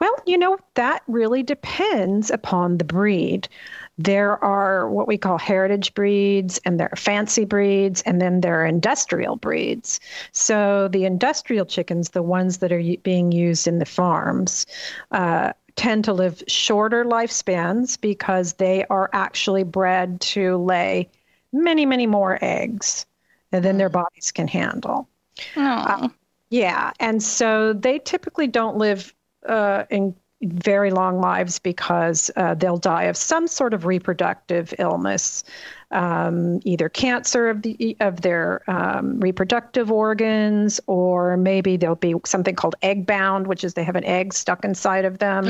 Well, 0.00 0.14
you 0.26 0.38
know, 0.38 0.58
that 0.74 1.02
really 1.06 1.42
depends 1.42 2.30
upon 2.30 2.78
the 2.78 2.84
breed. 2.84 3.48
There 3.98 4.42
are 4.42 4.88
what 4.88 5.06
we 5.06 5.18
call 5.18 5.38
heritage 5.38 5.94
breeds, 5.94 6.58
and 6.64 6.80
there 6.80 6.88
are 6.92 6.96
fancy 6.96 7.44
breeds, 7.44 8.02
and 8.02 8.20
then 8.20 8.40
there 8.40 8.62
are 8.62 8.66
industrial 8.66 9.36
breeds. 9.36 10.00
So 10.32 10.88
the 10.88 11.04
industrial 11.04 11.66
chickens, 11.66 12.10
the 12.10 12.22
ones 12.22 12.58
that 12.58 12.72
are 12.72 12.82
being 13.02 13.32
used 13.32 13.66
in 13.66 13.78
the 13.78 13.84
farms, 13.84 14.66
uh, 15.10 15.52
tend 15.76 16.04
to 16.04 16.12
live 16.12 16.42
shorter 16.48 17.04
lifespans 17.04 18.00
because 18.00 18.54
they 18.54 18.84
are 18.86 19.10
actually 19.12 19.62
bred 19.64 20.20
to 20.20 20.56
lay 20.56 21.08
many, 21.52 21.86
many 21.86 22.06
more 22.06 22.38
eggs 22.42 23.06
than 23.50 23.76
their 23.78 23.88
bodies 23.88 24.30
can 24.32 24.48
handle. 24.48 25.08
Oh, 25.56 26.10
Yeah, 26.50 26.92
and 27.00 27.22
so 27.22 27.72
they 27.72 27.98
typically 27.98 28.46
don't 28.46 28.76
live 28.76 29.14
uh, 29.48 29.84
in 29.90 30.14
very 30.42 30.90
long 30.90 31.20
lives 31.20 31.58
because 31.58 32.30
uh, 32.36 32.54
they'll 32.54 32.76
die 32.76 33.04
of 33.04 33.16
some 33.16 33.46
sort 33.46 33.74
of 33.74 33.86
reproductive 33.86 34.74
illness, 34.78 35.44
um, 35.90 36.60
either 36.64 36.88
cancer 36.88 37.48
of 37.48 37.62
the 37.62 37.96
of 38.00 38.22
their 38.22 38.62
um, 38.70 39.20
reproductive 39.20 39.90
organs, 39.90 40.80
or 40.86 41.36
maybe 41.36 41.76
there'll 41.76 41.96
be 41.96 42.14
something 42.24 42.54
called 42.54 42.74
egg 42.82 43.06
bound, 43.06 43.46
which 43.46 43.64
is 43.64 43.74
they 43.74 43.84
have 43.84 43.96
an 43.96 44.04
egg 44.04 44.32
stuck 44.34 44.64
inside 44.64 45.04
of 45.04 45.18
them, 45.18 45.46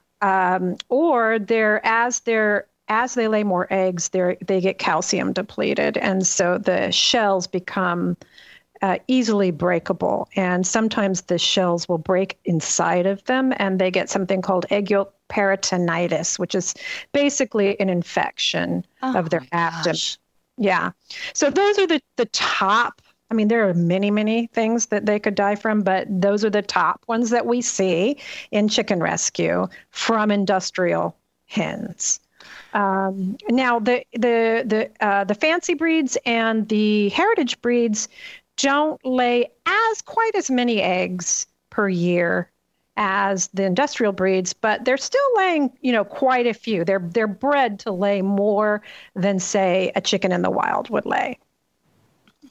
um, 0.20 0.76
or 0.88 1.38
they're 1.38 1.84
as 1.86 2.20
they're 2.20 2.66
as 2.88 3.14
they 3.14 3.28
lay 3.28 3.44
more 3.44 3.66
eggs, 3.70 4.10
they 4.10 4.36
they 4.44 4.60
get 4.60 4.78
calcium 4.78 5.32
depleted, 5.32 5.96
and 5.96 6.26
so 6.26 6.58
the 6.58 6.90
shells 6.90 7.46
become 7.46 8.16
uh, 8.84 8.98
easily 9.08 9.50
breakable. 9.50 10.28
And 10.36 10.66
sometimes 10.66 11.22
the 11.22 11.38
shells 11.38 11.88
will 11.88 11.96
break 11.96 12.38
inside 12.44 13.06
of 13.06 13.24
them, 13.24 13.54
and 13.56 13.78
they 13.78 13.90
get 13.90 14.10
something 14.10 14.42
called 14.42 14.66
egg 14.68 14.90
yolk 14.90 15.14
peritonitis, 15.30 16.38
which 16.38 16.54
is 16.54 16.74
basically 17.12 17.80
an 17.80 17.88
infection 17.88 18.84
Oh 19.02 19.16
of 19.16 19.30
their 19.30 19.42
abdomen. 19.52 19.94
gosh. 19.94 20.18
Yeah. 20.58 20.90
So 21.32 21.48
those 21.48 21.78
are 21.78 21.86
the, 21.86 22.02
the 22.16 22.26
top. 22.26 23.00
I 23.30 23.34
mean, 23.34 23.48
there 23.48 23.66
are 23.66 23.72
many, 23.72 24.10
many 24.10 24.48
things 24.48 24.86
that 24.86 25.06
they 25.06 25.18
could 25.18 25.34
die 25.34 25.54
from, 25.54 25.80
but 25.80 26.06
those 26.10 26.44
are 26.44 26.50
the 26.50 26.60
top 26.60 27.02
ones 27.08 27.30
that 27.30 27.46
we 27.46 27.62
see 27.62 28.18
in 28.50 28.68
chicken 28.68 29.00
rescue 29.00 29.66
from 29.92 30.30
industrial 30.30 31.16
hens. 31.46 32.20
Um, 32.74 33.38
now, 33.48 33.78
the 33.78 34.04
the 34.12 34.62
the 34.66 34.90
uh, 35.00 35.24
the 35.24 35.34
fancy 35.34 35.72
breeds 35.72 36.18
and 36.26 36.68
the 36.68 37.08
heritage 37.08 37.58
breeds 37.62 38.08
don't 38.56 39.04
lay 39.04 39.50
as 39.66 40.02
quite 40.02 40.34
as 40.34 40.50
many 40.50 40.80
eggs 40.80 41.46
per 41.70 41.88
year 41.88 42.50
as 42.96 43.48
the 43.48 43.64
industrial 43.64 44.12
breeds, 44.12 44.52
but 44.52 44.84
they're 44.84 44.96
still 44.96 45.20
laying, 45.36 45.76
you 45.80 45.90
know, 45.92 46.04
quite 46.04 46.46
a 46.46 46.54
few. 46.54 46.84
They're 46.84 47.00
they're 47.00 47.26
bred 47.26 47.80
to 47.80 47.92
lay 47.92 48.22
more 48.22 48.82
than 49.14 49.40
say 49.40 49.90
a 49.96 50.00
chicken 50.00 50.30
in 50.32 50.42
the 50.42 50.50
wild 50.50 50.90
would 50.90 51.04
lay. 51.06 51.38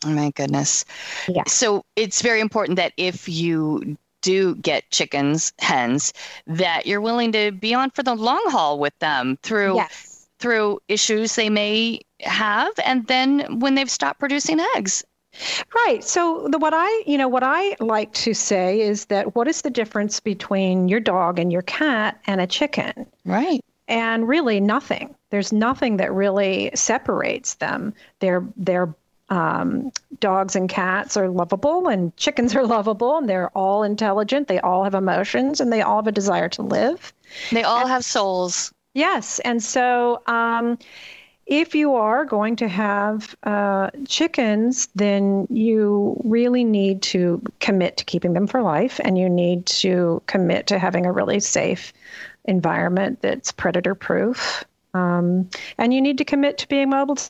Oh 0.05 0.09
my 0.09 0.31
goodness. 0.31 0.83
Yeah. 1.29 1.43
So 1.47 1.85
it's 1.95 2.21
very 2.21 2.41
important 2.41 2.75
that 2.75 2.91
if 2.97 3.29
you 3.29 3.97
do 4.21 4.55
get 4.55 4.89
chickens, 4.91 5.53
hens, 5.59 6.13
that 6.47 6.85
you're 6.87 7.01
willing 7.01 7.31
to 7.33 7.51
be 7.51 7.73
on 7.73 7.91
for 7.91 8.03
the 8.03 8.15
long 8.15 8.43
haul 8.47 8.79
with 8.79 8.97
them 8.99 9.37
through 9.43 9.75
Yes. 9.75 10.27
through 10.39 10.79
issues 10.89 11.35
they 11.35 11.49
may 11.49 12.01
have 12.19 12.73
and 12.83 13.07
then 13.07 13.59
when 13.59 13.75
they've 13.75 13.91
stopped 13.91 14.19
producing 14.19 14.59
eggs. 14.75 15.05
Right. 15.75 16.03
So 16.03 16.47
the 16.49 16.57
what 16.59 16.73
I, 16.75 17.03
you 17.05 17.17
know, 17.17 17.27
what 17.27 17.43
I 17.43 17.75
like 17.79 18.13
to 18.13 18.33
say 18.33 18.81
is 18.81 19.05
that 19.05 19.35
what 19.35 19.47
is 19.47 19.61
the 19.61 19.69
difference 19.69 20.19
between 20.19 20.87
your 20.87 20.99
dog 20.99 21.39
and 21.39 21.51
your 21.51 21.63
cat 21.63 22.19
and 22.27 22.39
a 22.39 22.47
chicken? 22.47 23.05
Right. 23.25 23.63
and 23.87 24.27
really 24.27 24.59
nothing. 24.59 25.13
There's 25.29 25.51
nothing 25.51 25.97
that 25.97 26.13
really 26.13 26.71
separates 26.73 27.55
them. 27.55 27.93
They're 28.19 28.45
they're 28.55 28.93
um, 29.29 29.91
dogs 30.19 30.55
and 30.55 30.69
cats 30.69 31.17
are 31.17 31.29
lovable 31.29 31.87
and 31.87 32.15
chickens 32.17 32.55
are 32.55 32.65
lovable 32.77 33.17
and 33.17 33.27
they're 33.27 33.49
all 33.49 33.83
intelligent. 33.83 34.47
They 34.47 34.59
all 34.59 34.83
have 34.83 34.93
emotions 34.93 35.59
and 35.59 35.71
they 35.73 35.81
all 35.81 35.97
have 35.97 36.07
a 36.07 36.11
desire 36.11 36.49
to 36.49 36.61
live. 36.61 37.13
They 37.51 37.63
all 37.63 37.81
and, 37.81 37.89
have 37.89 38.05
souls. 38.05 38.73
Yes. 38.93 39.39
And 39.39 39.63
so, 39.63 40.21
um, 40.27 40.77
if 41.45 41.75
you 41.75 41.95
are 41.95 42.23
going 42.25 42.55
to 42.57 42.67
have 42.67 43.35
uh, 43.43 43.89
chickens, 44.07 44.87
then 44.95 45.47
you 45.49 46.19
really 46.23 46.63
need 46.63 47.01
to 47.01 47.41
commit 47.59 47.97
to 47.97 48.05
keeping 48.05 48.33
them 48.33 48.47
for 48.47 48.61
life 48.61 48.99
and 49.03 49.17
you 49.17 49.29
need 49.29 49.65
to 49.65 50.21
commit 50.27 50.67
to 50.67 50.79
having 50.79 51.05
a 51.05 51.11
really 51.11 51.39
safe 51.39 51.91
environment 52.45 53.21
that's 53.21 53.51
predator 53.51 53.95
proof. 53.95 54.63
Um, 54.93 55.49
and 55.77 55.93
you 55.93 56.01
need 56.01 56.17
to 56.19 56.25
commit 56.25 56.57
to 56.59 56.67
being 56.67 56.93
able 56.93 57.15
to 57.15 57.29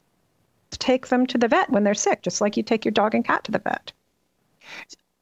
take 0.72 1.08
them 1.08 1.26
to 1.28 1.38
the 1.38 1.48
vet 1.48 1.70
when 1.70 1.84
they're 1.84 1.94
sick, 1.94 2.22
just 2.22 2.42
like 2.42 2.56
you 2.58 2.64
take 2.64 2.86
your 2.86 2.92
dog 2.92 3.16
and 3.16 3.26
cat 3.26 3.44
to 3.46 3.52
the 3.52 3.60
vet. 3.60 3.92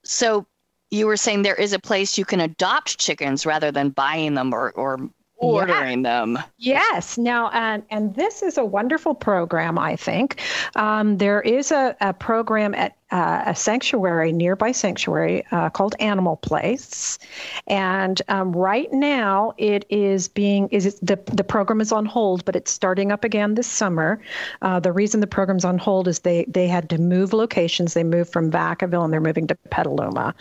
So 0.03 0.45
you 0.89 1.07
were 1.07 1.17
saying 1.17 1.43
there 1.43 1.55
is 1.55 1.71
a 1.71 1.79
place 1.79 2.17
you 2.17 2.25
can 2.25 2.41
adopt 2.41 3.00
chickens 3.00 3.45
rather 3.45 3.71
than 3.71 3.89
buying 3.89 4.33
them 4.33 4.53
or, 4.53 4.71
or 4.71 5.10
ordering 5.41 6.03
yeah. 6.03 6.19
them. 6.19 6.39
Yes. 6.57 7.17
Now, 7.17 7.50
and 7.50 7.83
and 7.89 8.15
this 8.15 8.41
is 8.41 8.57
a 8.57 8.65
wonderful 8.65 9.15
program. 9.15 9.77
I 9.77 9.95
think 9.95 10.41
um, 10.75 11.17
there 11.17 11.41
is 11.41 11.71
a, 11.71 11.95
a 12.01 12.13
program 12.13 12.74
at 12.75 12.95
uh, 13.11 13.43
a 13.45 13.55
sanctuary, 13.55 14.31
nearby 14.31 14.71
sanctuary 14.71 15.45
uh, 15.51 15.69
called 15.69 15.95
Animal 15.99 16.37
Place, 16.37 17.19
and 17.67 18.21
um, 18.27 18.53
right 18.53 18.91
now 18.91 19.53
it 19.57 19.85
is 19.89 20.27
being 20.27 20.67
is 20.69 20.99
the 21.01 21.19
the 21.33 21.43
program 21.43 21.81
is 21.81 21.91
on 21.91 22.05
hold, 22.05 22.45
but 22.45 22.55
it's 22.55 22.71
starting 22.71 23.11
up 23.11 23.23
again 23.23 23.55
this 23.55 23.67
summer. 23.67 24.21
Uh, 24.61 24.79
the 24.79 24.91
reason 24.91 25.19
the 25.19 25.27
program's 25.27 25.65
on 25.65 25.77
hold 25.77 26.07
is 26.07 26.19
they 26.19 26.45
they 26.47 26.67
had 26.67 26.89
to 26.89 26.97
move 26.97 27.33
locations. 27.33 27.93
They 27.93 28.03
moved 28.03 28.31
from 28.31 28.51
Vacaville 28.51 29.03
and 29.03 29.11
they're 29.11 29.21
moving 29.21 29.47
to 29.47 29.55
Petaluma. 29.69 30.33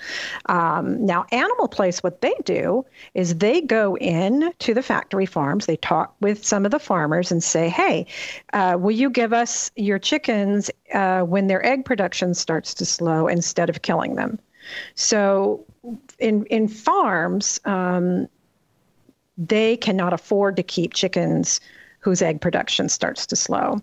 Um, 0.47 1.05
now, 1.05 1.27
Animal 1.33 1.69
Place, 1.69 2.03
what 2.03 2.21
they 2.21 2.35
do 2.45 2.85
is 3.15 3.37
they 3.37 3.61
go 3.61 3.97
in 3.97 4.53
to 4.61 4.75
the 4.75 4.83
factory 4.83 5.27
farms. 5.27 5.67
They 5.67 5.77
talk 5.77 6.15
with 6.21 6.45
some 6.45 6.65
of 6.65 6.71
the 6.71 6.79
farmers 6.79 7.33
and 7.33 7.43
say, 7.43 7.69
"Hey, 7.69 8.07
uh, 8.53 8.77
will 8.79 8.91
you 8.91 9.11
give 9.11 9.33
us 9.33 9.71
your 9.77 9.99
chickens 9.99 10.71
uh, 10.93 11.23
when 11.23 11.47
their 11.47 11.65
egg 11.65 11.85
production 11.85 12.35
starts 12.35 12.60
to 12.65 12.85
slow 12.85 13.27
instead 13.27 13.69
of 13.69 13.83
killing 13.83 14.15
them. 14.15 14.39
So 14.95 15.65
in 16.19 16.45
in 16.47 16.69
farms, 16.69 17.61
um, 17.65 18.29
they 19.39 19.77
cannot 19.77 20.13
afford 20.13 20.57
to 20.57 20.63
keep 20.63 20.95
chickens 20.95 21.61
whose 22.01 22.23
egg 22.23 22.41
production 22.41 22.89
starts 22.89 23.27
to 23.27 23.37
slow. 23.37 23.81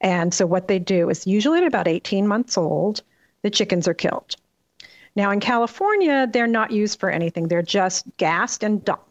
And 0.00 0.32
so 0.34 0.46
what 0.46 0.68
they 0.68 0.78
do 0.78 1.08
is 1.08 1.26
usually 1.26 1.58
at 1.58 1.66
about 1.66 1.88
18 1.88 2.26
months 2.26 2.56
old, 2.56 3.02
the 3.42 3.50
chickens 3.50 3.88
are 3.88 3.94
killed. 3.94 4.36
Now 5.16 5.30
in 5.30 5.40
California, 5.40 6.28
they're 6.30 6.46
not 6.46 6.70
used 6.70 7.00
for 7.00 7.10
anything. 7.10 7.48
They're 7.48 7.62
just 7.62 8.04
gassed 8.18 8.62
and 8.62 8.84
dumped 8.84 9.05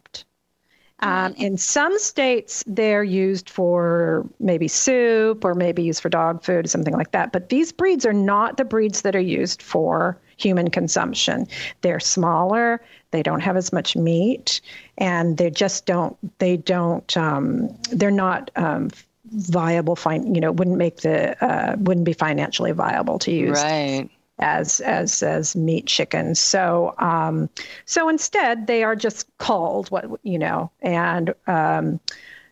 um, 1.00 1.34
in 1.34 1.58
some 1.58 1.98
states, 1.98 2.64
they're 2.66 3.04
used 3.04 3.50
for 3.50 4.26
maybe 4.40 4.66
soup 4.66 5.44
or 5.44 5.54
maybe 5.54 5.82
used 5.82 6.00
for 6.00 6.08
dog 6.08 6.42
food, 6.42 6.70
something 6.70 6.94
like 6.94 7.10
that. 7.10 7.32
But 7.32 7.50
these 7.50 7.70
breeds 7.70 8.06
are 8.06 8.14
not 8.14 8.56
the 8.56 8.64
breeds 8.64 9.02
that 9.02 9.14
are 9.14 9.20
used 9.20 9.60
for 9.60 10.18
human 10.38 10.70
consumption. 10.70 11.46
They're 11.82 12.00
smaller, 12.00 12.82
they 13.10 13.22
don't 13.22 13.40
have 13.40 13.56
as 13.56 13.72
much 13.72 13.94
meat, 13.94 14.60
and 14.96 15.36
they 15.36 15.50
just 15.50 15.84
don't, 15.84 16.16
they 16.38 16.56
don't, 16.56 17.16
um, 17.16 17.68
they're 17.90 18.10
not. 18.10 18.50
Um, 18.56 18.90
viable 19.32 19.96
fine 19.96 20.36
you 20.36 20.40
know 20.40 20.52
wouldn't 20.52 20.76
make 20.76 20.98
the 20.98 21.44
uh, 21.44 21.74
wouldn't 21.80 22.06
be 22.06 22.12
financially 22.12 22.70
viable 22.70 23.18
to 23.18 23.32
use 23.32 23.60
right 23.60 24.08
as 24.38 24.80
as 24.80 25.22
as 25.22 25.56
meat 25.56 25.86
chickens. 25.86 26.40
So 26.40 26.94
um, 26.98 27.48
so 27.84 28.08
instead 28.08 28.66
they 28.66 28.82
are 28.84 28.96
just 28.96 29.26
called 29.38 29.90
what 29.90 30.06
you 30.22 30.38
know, 30.38 30.70
and 30.80 31.34
um, 31.46 32.00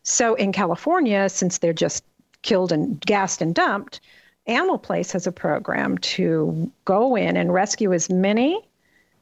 so 0.02 0.34
in 0.34 0.52
California, 0.52 1.28
since 1.28 1.58
they're 1.58 1.72
just 1.72 2.04
killed 2.42 2.72
and 2.72 3.00
gassed 3.00 3.40
and 3.40 3.54
dumped, 3.54 4.00
Animal 4.46 4.78
Place 4.78 5.12
has 5.12 5.26
a 5.26 5.32
program 5.32 5.98
to 5.98 6.70
go 6.84 7.16
in 7.16 7.36
and 7.36 7.52
rescue 7.52 7.92
as 7.92 8.10
many 8.10 8.60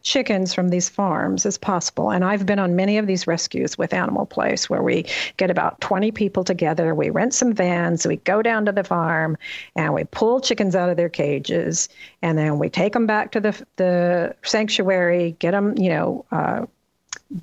chickens 0.02 0.52
from 0.54 0.68
these 0.68 0.88
farms 0.88 1.46
as 1.46 1.58
possible. 1.58 2.10
And 2.10 2.24
I've 2.24 2.46
been 2.46 2.58
on 2.58 2.76
many 2.76 2.98
of 2.98 3.06
these 3.06 3.26
rescues 3.26 3.78
with 3.78 3.92
Animal 3.94 4.26
Place 4.26 4.68
where 4.68 4.82
we 4.82 5.06
get 5.36 5.50
about 5.50 5.80
20 5.80 6.10
people 6.12 6.44
together, 6.44 6.94
we 6.94 7.10
rent 7.10 7.34
some 7.34 7.52
vans, 7.52 8.06
we 8.06 8.16
go 8.16 8.42
down 8.42 8.64
to 8.66 8.72
the 8.72 8.84
farm 8.84 9.36
and 9.76 9.94
we 9.94 10.04
pull 10.04 10.40
chickens 10.40 10.74
out 10.74 10.90
of 10.90 10.96
their 10.96 11.08
cages 11.08 11.88
and 12.22 12.36
then 12.38 12.58
we 12.58 12.68
take 12.68 12.92
them 12.92 13.06
back 13.06 13.32
to 13.32 13.40
the 13.40 13.66
the 13.76 14.34
sanctuary, 14.42 15.36
get 15.38 15.52
them, 15.52 15.76
you 15.78 15.88
know, 15.88 16.24
uh, 16.30 16.66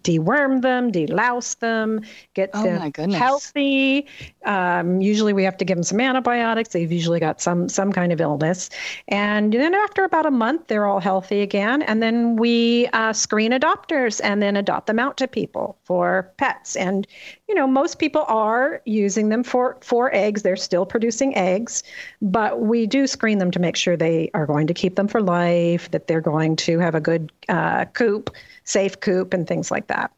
deworm 0.03 0.61
them, 0.61 0.91
delouse 0.91 1.57
them, 1.59 2.01
get 2.33 2.49
oh 2.53 2.63
them 2.63 3.11
healthy. 3.11 4.05
Um, 4.45 5.01
usually, 5.01 5.33
we 5.33 5.43
have 5.43 5.57
to 5.57 5.65
give 5.65 5.77
them 5.77 5.83
some 5.83 5.99
antibiotics. 5.99 6.69
They've 6.69 6.91
usually 6.91 7.19
got 7.19 7.41
some 7.41 7.69
some 7.69 7.91
kind 7.91 8.11
of 8.11 8.21
illness, 8.21 8.69
and 9.07 9.53
then 9.53 9.73
after 9.73 10.03
about 10.03 10.25
a 10.25 10.31
month, 10.31 10.67
they're 10.67 10.85
all 10.85 10.99
healthy 10.99 11.41
again. 11.41 11.81
And 11.81 12.01
then 12.01 12.35
we 12.35 12.87
uh, 12.93 13.13
screen 13.13 13.51
adopters 13.51 14.21
and 14.23 14.41
then 14.41 14.55
adopt 14.55 14.87
them 14.87 14.99
out 14.99 15.17
to 15.17 15.27
people 15.27 15.77
for 15.83 16.31
pets. 16.37 16.75
And 16.75 17.07
you 17.49 17.55
know, 17.55 17.67
most 17.67 17.97
people 17.97 18.23
are 18.27 18.81
using 18.85 19.29
them 19.29 19.43
for 19.43 19.77
for 19.81 20.13
eggs. 20.13 20.43
They're 20.43 20.55
still 20.55 20.85
producing 20.85 21.35
eggs, 21.35 21.83
but 22.21 22.61
we 22.61 22.85
do 22.85 23.07
screen 23.07 23.39
them 23.39 23.51
to 23.51 23.59
make 23.59 23.75
sure 23.75 23.97
they 23.97 24.29
are 24.35 24.45
going 24.45 24.67
to 24.67 24.73
keep 24.73 24.95
them 24.95 25.07
for 25.07 25.21
life, 25.21 25.89
that 25.91 26.07
they're 26.07 26.21
going 26.21 26.55
to 26.57 26.77
have 26.79 26.93
a 26.93 27.01
good 27.01 27.31
uh, 27.49 27.85
coop 27.85 28.29
safe 28.69 28.99
coop 28.99 29.33
and 29.33 29.47
things 29.47 29.71
like 29.71 29.87
that. 29.87 30.11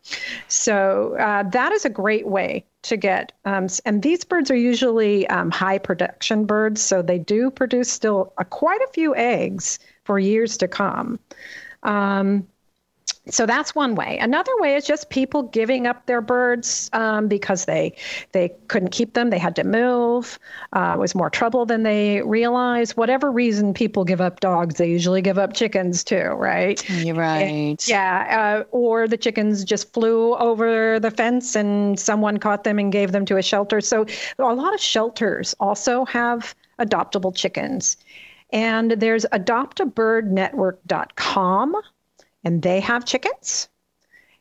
So 0.50 1.16
uh, 1.18 1.44
that 1.52 1.72
is 1.72 1.86
a 1.86 1.90
great 1.90 2.28
way 2.28 2.66
to 2.84 2.98
get. 2.98 3.32
Um, 3.46 3.68
and 3.86 4.04
these 4.04 4.26
birds 4.26 4.52
are 4.52 4.56
usually 4.56 5.26
um, 5.28 5.52
high 5.52 5.78
production 5.78 6.46
birds, 6.46 6.82
so 6.82 7.02
they 7.02 7.18
do 7.18 7.50
produce 7.50 7.90
still 7.90 8.34
uh, 8.38 8.44
quite 8.44 8.82
a 8.82 8.92
few 8.92 9.16
eggs 9.16 9.80
for 10.04 10.20
years 10.20 10.58
to 10.58 10.68
come. 10.68 11.20
Um, 11.84 12.48
so 13.30 13.46
that's 13.46 13.76
one 13.76 13.94
way. 13.94 14.18
Another 14.18 14.52
way 14.58 14.76
is 14.76 14.84
just 14.86 15.12
people 15.12 15.44
giving 15.44 15.86
up 15.86 16.08
their 16.08 16.22
birds 16.22 16.90
um, 16.94 17.28
because 17.28 17.66
they 17.66 17.96
they 18.32 18.50
couldn't 18.68 18.90
keep 18.90 19.14
them. 19.14 19.30
They 19.30 19.38
had 19.38 19.56
to 19.58 19.64
move. 19.64 20.40
Uh, 20.74 20.94
it 20.96 21.00
was 21.00 21.14
more 21.14 21.30
trouble 21.30 21.68
than 21.68 21.84
they 21.84 22.24
realized. 22.24 22.98
Whatever 22.98 23.32
reason 23.32 23.76
people 23.76 24.06
give 24.06 24.22
up 24.22 24.40
dogs, 24.40 24.74
they 24.76 24.90
usually 24.90 25.22
give 25.22 25.38
up 25.38 25.54
chickens 25.54 26.04
too, 26.04 26.30
right? 26.30 26.84
You're 26.90 27.14
right. 27.14 27.44
And, 27.44 27.88
yeah. 27.88 28.62
Uh, 28.62 28.64
or 28.72 29.08
the 29.08 29.18
chickens 29.18 29.64
just 29.64 29.94
flew 29.94 30.36
over 30.38 31.00
the 31.00 31.12
fence 31.12 31.56
and 31.56 32.00
someone 32.00 32.38
caught 32.38 32.64
them 32.64 32.80
and 32.80 32.92
gave 32.92 33.12
them 33.12 33.26
to 33.26 33.38
a 33.38 33.44
shelter. 33.44 33.82
So 33.82 34.08
a 34.40 34.56
lot 34.56 34.74
of 34.74 34.80
shelters 34.80 35.54
also 35.60 36.06
have 36.06 36.56
adoptable 36.80 37.36
chickens. 37.36 37.98
And 38.52 38.94
there's 38.94 39.28
adoptabirdnetwork.com 39.32 41.76
and 42.44 42.62
they 42.62 42.80
have 42.80 43.06
chickens. 43.06 43.70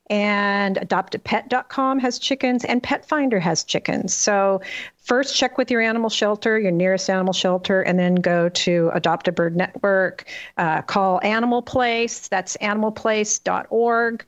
And 0.09 0.77
adoptapet.com 0.77 2.01
has 2.01 2.19
chickens, 2.19 2.65
and 2.65 2.83
Pet 2.83 3.07
Finder 3.07 3.39
has 3.39 3.63
chickens. 3.63 4.13
So, 4.13 4.61
first 4.97 5.37
check 5.37 5.57
with 5.57 5.71
your 5.71 5.81
animal 5.81 6.11
shelter, 6.11 6.59
your 6.59 6.73
nearest 6.73 7.09
animal 7.09 7.33
shelter, 7.33 7.83
and 7.83 7.97
then 7.97 8.17
go 8.17 8.49
to 8.49 8.91
Adopt 8.93 9.29
a 9.29 9.33
Bird 9.33 9.55
Network. 9.55 10.25
Uh, 10.57 10.83
call 10.83 11.21
Animal 11.23 11.63
Place. 11.63 12.27
That's 12.27 12.57
animalplace.org. 12.57 14.25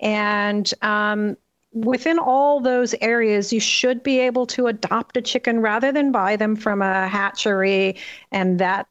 And 0.00 0.74
um, 0.82 1.36
within 1.72 2.18
all 2.18 2.60
those 2.60 2.94
areas, 3.00 3.52
you 3.52 3.60
should 3.60 4.02
be 4.02 4.18
able 4.18 4.46
to 4.46 4.66
adopt 4.66 5.16
a 5.16 5.22
chicken 5.22 5.60
rather 5.60 5.92
than 5.92 6.12
buy 6.12 6.36
them 6.36 6.56
from 6.56 6.82
a 6.82 7.08
hatchery, 7.08 7.96
and 8.30 8.58
that 8.58 8.86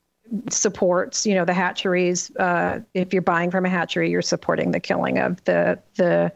supports 0.49 1.25
you 1.25 1.35
know 1.35 1.45
the 1.45 1.53
hatcheries 1.53 2.35
uh, 2.37 2.79
if 2.93 3.13
you're 3.13 3.21
buying 3.21 3.51
from 3.51 3.65
a 3.65 3.69
hatchery 3.69 4.09
you're 4.09 4.21
supporting 4.21 4.71
the 4.71 4.79
killing 4.79 5.17
of 5.17 5.43
the 5.45 5.79
the 5.95 6.31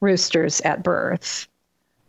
roosters 0.00 0.60
at 0.62 0.82
birth 0.82 1.48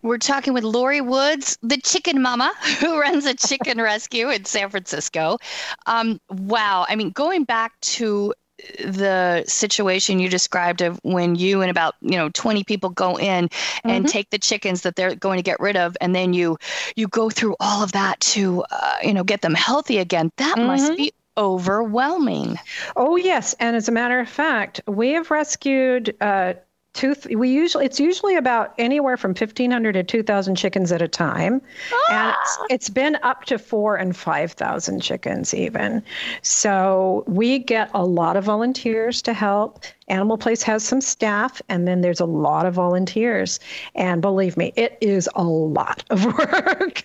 we're 0.03 0.19
talking 0.19 0.53
with 0.53 0.63
Lori 0.63 1.01
Woods, 1.01 1.57
the 1.61 1.77
chicken 1.77 2.21
mama 2.21 2.53
who 2.79 2.99
runs 2.99 3.25
a 3.25 3.33
chicken 3.33 3.81
rescue 3.81 4.29
in 4.29 4.45
San 4.45 4.69
Francisco. 4.69 5.37
Um, 5.85 6.21
wow. 6.29 6.85
I 6.87 6.95
mean, 6.95 7.09
going 7.09 7.43
back 7.43 7.79
to 7.81 8.33
the 8.79 9.43
situation 9.47 10.19
you 10.19 10.29
described 10.29 10.81
of 10.81 10.99
when 11.03 11.35
you 11.35 11.61
and 11.61 11.69
about 11.69 11.93
you 12.01 12.17
know 12.17 12.29
20 12.29 12.63
people 12.63 12.89
go 12.89 13.17
in 13.17 13.49
mm-hmm. 13.49 13.89
and 13.89 14.07
take 14.07 14.31
the 14.31 14.39
chickens 14.39 14.81
that 14.81 14.95
they're 14.95 15.13
going 15.13 15.37
to 15.37 15.43
get 15.43 15.59
rid 15.59 15.77
of 15.77 15.95
and 16.01 16.15
then 16.15 16.33
you 16.33 16.57
you 16.95 17.07
go 17.07 17.29
through 17.29 17.55
all 17.59 17.83
of 17.83 17.91
that 17.91 18.19
to 18.19 18.63
uh, 18.71 18.95
you 19.03 19.13
know 19.13 19.23
get 19.23 19.41
them 19.41 19.53
healthy 19.53 19.99
again 19.99 20.31
that 20.37 20.57
mm-hmm. 20.57 20.67
must 20.67 20.97
be 20.97 21.13
overwhelming. 21.37 22.57
Oh, 22.95 23.15
yes. 23.15 23.55
And 23.59 23.75
as 23.75 23.87
a 23.87 23.91
matter 23.91 24.19
of 24.19 24.29
fact, 24.29 24.81
we 24.87 25.11
have 25.11 25.31
rescued 25.31 26.15
uh, 26.21 26.53
two. 26.97 27.15
We 27.35 27.49
usually 27.49 27.85
it's 27.85 27.99
usually 27.99 28.35
about 28.35 28.73
anywhere 28.77 29.15
from 29.15 29.33
fifteen 29.33 29.71
hundred 29.71 29.93
to 29.93 30.03
two 30.03 30.23
thousand 30.23 30.55
chickens 30.55 30.91
at 30.91 31.01
a 31.01 31.07
time, 31.07 31.61
ah! 31.93 32.11
and 32.11 32.35
it's, 32.41 32.57
it's 32.69 32.89
been 32.89 33.17
up 33.23 33.45
to 33.45 33.57
four 33.57 33.95
and 33.95 34.17
five 34.17 34.51
thousand 34.51 35.01
chickens 35.01 35.53
even. 35.53 36.03
So 36.41 37.23
we 37.27 37.59
get 37.59 37.89
a 37.93 38.03
lot 38.05 38.35
of 38.35 38.43
volunteers 38.43 39.21
to 39.23 39.33
help. 39.33 39.85
Animal 40.09 40.37
Place 40.37 40.63
has 40.63 40.83
some 40.83 41.01
staff, 41.01 41.61
and 41.69 41.87
then 41.87 42.01
there's 42.01 42.19
a 42.19 42.25
lot 42.25 42.65
of 42.65 42.73
volunteers. 42.73 43.59
And 43.95 44.21
believe 44.21 44.57
me, 44.57 44.73
it 44.75 44.97
is 44.99 45.29
a 45.35 45.43
lot 45.43 46.03
of 46.09 46.25
work. 46.37 47.01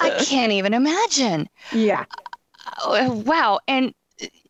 I 0.00 0.10
can't 0.24 0.52
even 0.52 0.72
imagine. 0.72 1.48
Yeah. 1.72 2.04
Uh, 2.78 3.10
wow. 3.24 3.60
And 3.68 3.94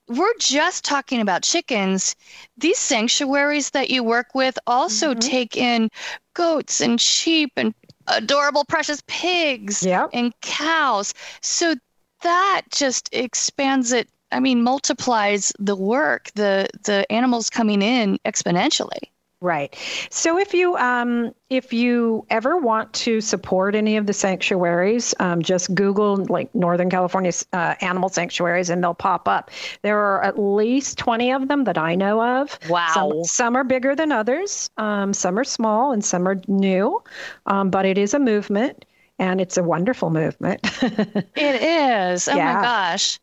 we're 0.08 0.34
just 0.40 0.84
talking 0.84 1.20
about 1.20 1.42
chickens. 1.42 2.16
These 2.58 2.78
sanctuaries 2.78 3.70
that 3.70 3.90
you 3.90 4.02
work 4.02 4.34
with 4.34 4.58
also 4.66 5.10
mm-hmm. 5.10 5.20
take 5.20 5.56
in 5.56 5.88
goats 6.34 6.80
and 6.80 7.00
sheep 7.00 7.52
and 7.56 7.72
adorable, 8.08 8.64
precious 8.64 9.02
pigs 9.06 9.84
yep. 9.84 10.10
and 10.12 10.32
cows. 10.42 11.14
So 11.42 11.74
that 12.22 12.62
just 12.70 13.08
expands 13.12 13.92
it. 13.92 14.08
I 14.32 14.40
mean, 14.40 14.62
multiplies 14.62 15.52
the 15.58 15.76
work, 15.76 16.30
the 16.34 16.68
the 16.84 17.10
animals 17.10 17.50
coming 17.50 17.82
in 17.82 18.18
exponentially. 18.24 19.10
Right. 19.42 19.74
So 20.10 20.38
if 20.38 20.52
you 20.52 20.76
um, 20.76 21.34
if 21.48 21.72
you 21.72 22.26
ever 22.28 22.58
want 22.58 22.92
to 22.92 23.22
support 23.22 23.74
any 23.74 23.96
of 23.96 24.06
the 24.06 24.12
sanctuaries, 24.12 25.14
um, 25.18 25.40
just 25.40 25.74
Google 25.74 26.26
like 26.26 26.54
Northern 26.54 26.90
California 26.90 27.32
uh, 27.54 27.74
animal 27.80 28.10
sanctuaries, 28.10 28.68
and 28.68 28.84
they'll 28.84 28.92
pop 28.92 29.26
up. 29.26 29.50
There 29.80 29.98
are 29.98 30.22
at 30.22 30.38
least 30.38 30.98
twenty 30.98 31.32
of 31.32 31.48
them 31.48 31.64
that 31.64 31.78
I 31.78 31.94
know 31.94 32.22
of. 32.22 32.58
Wow. 32.68 32.88
Some, 32.92 33.24
some 33.24 33.56
are 33.56 33.64
bigger 33.64 33.96
than 33.96 34.12
others. 34.12 34.68
Um, 34.76 35.14
some 35.14 35.38
are 35.38 35.44
small, 35.44 35.92
and 35.92 36.04
some 36.04 36.28
are 36.28 36.38
new. 36.46 37.02
Um, 37.46 37.70
but 37.70 37.86
it 37.86 37.96
is 37.96 38.12
a 38.12 38.18
movement, 38.18 38.84
and 39.18 39.40
it's 39.40 39.56
a 39.56 39.62
wonderful 39.62 40.10
movement. 40.10 40.60
it 40.82 41.62
is. 41.62 42.28
Oh 42.28 42.36
yeah. 42.36 42.54
my 42.54 42.60
gosh. 42.60 43.18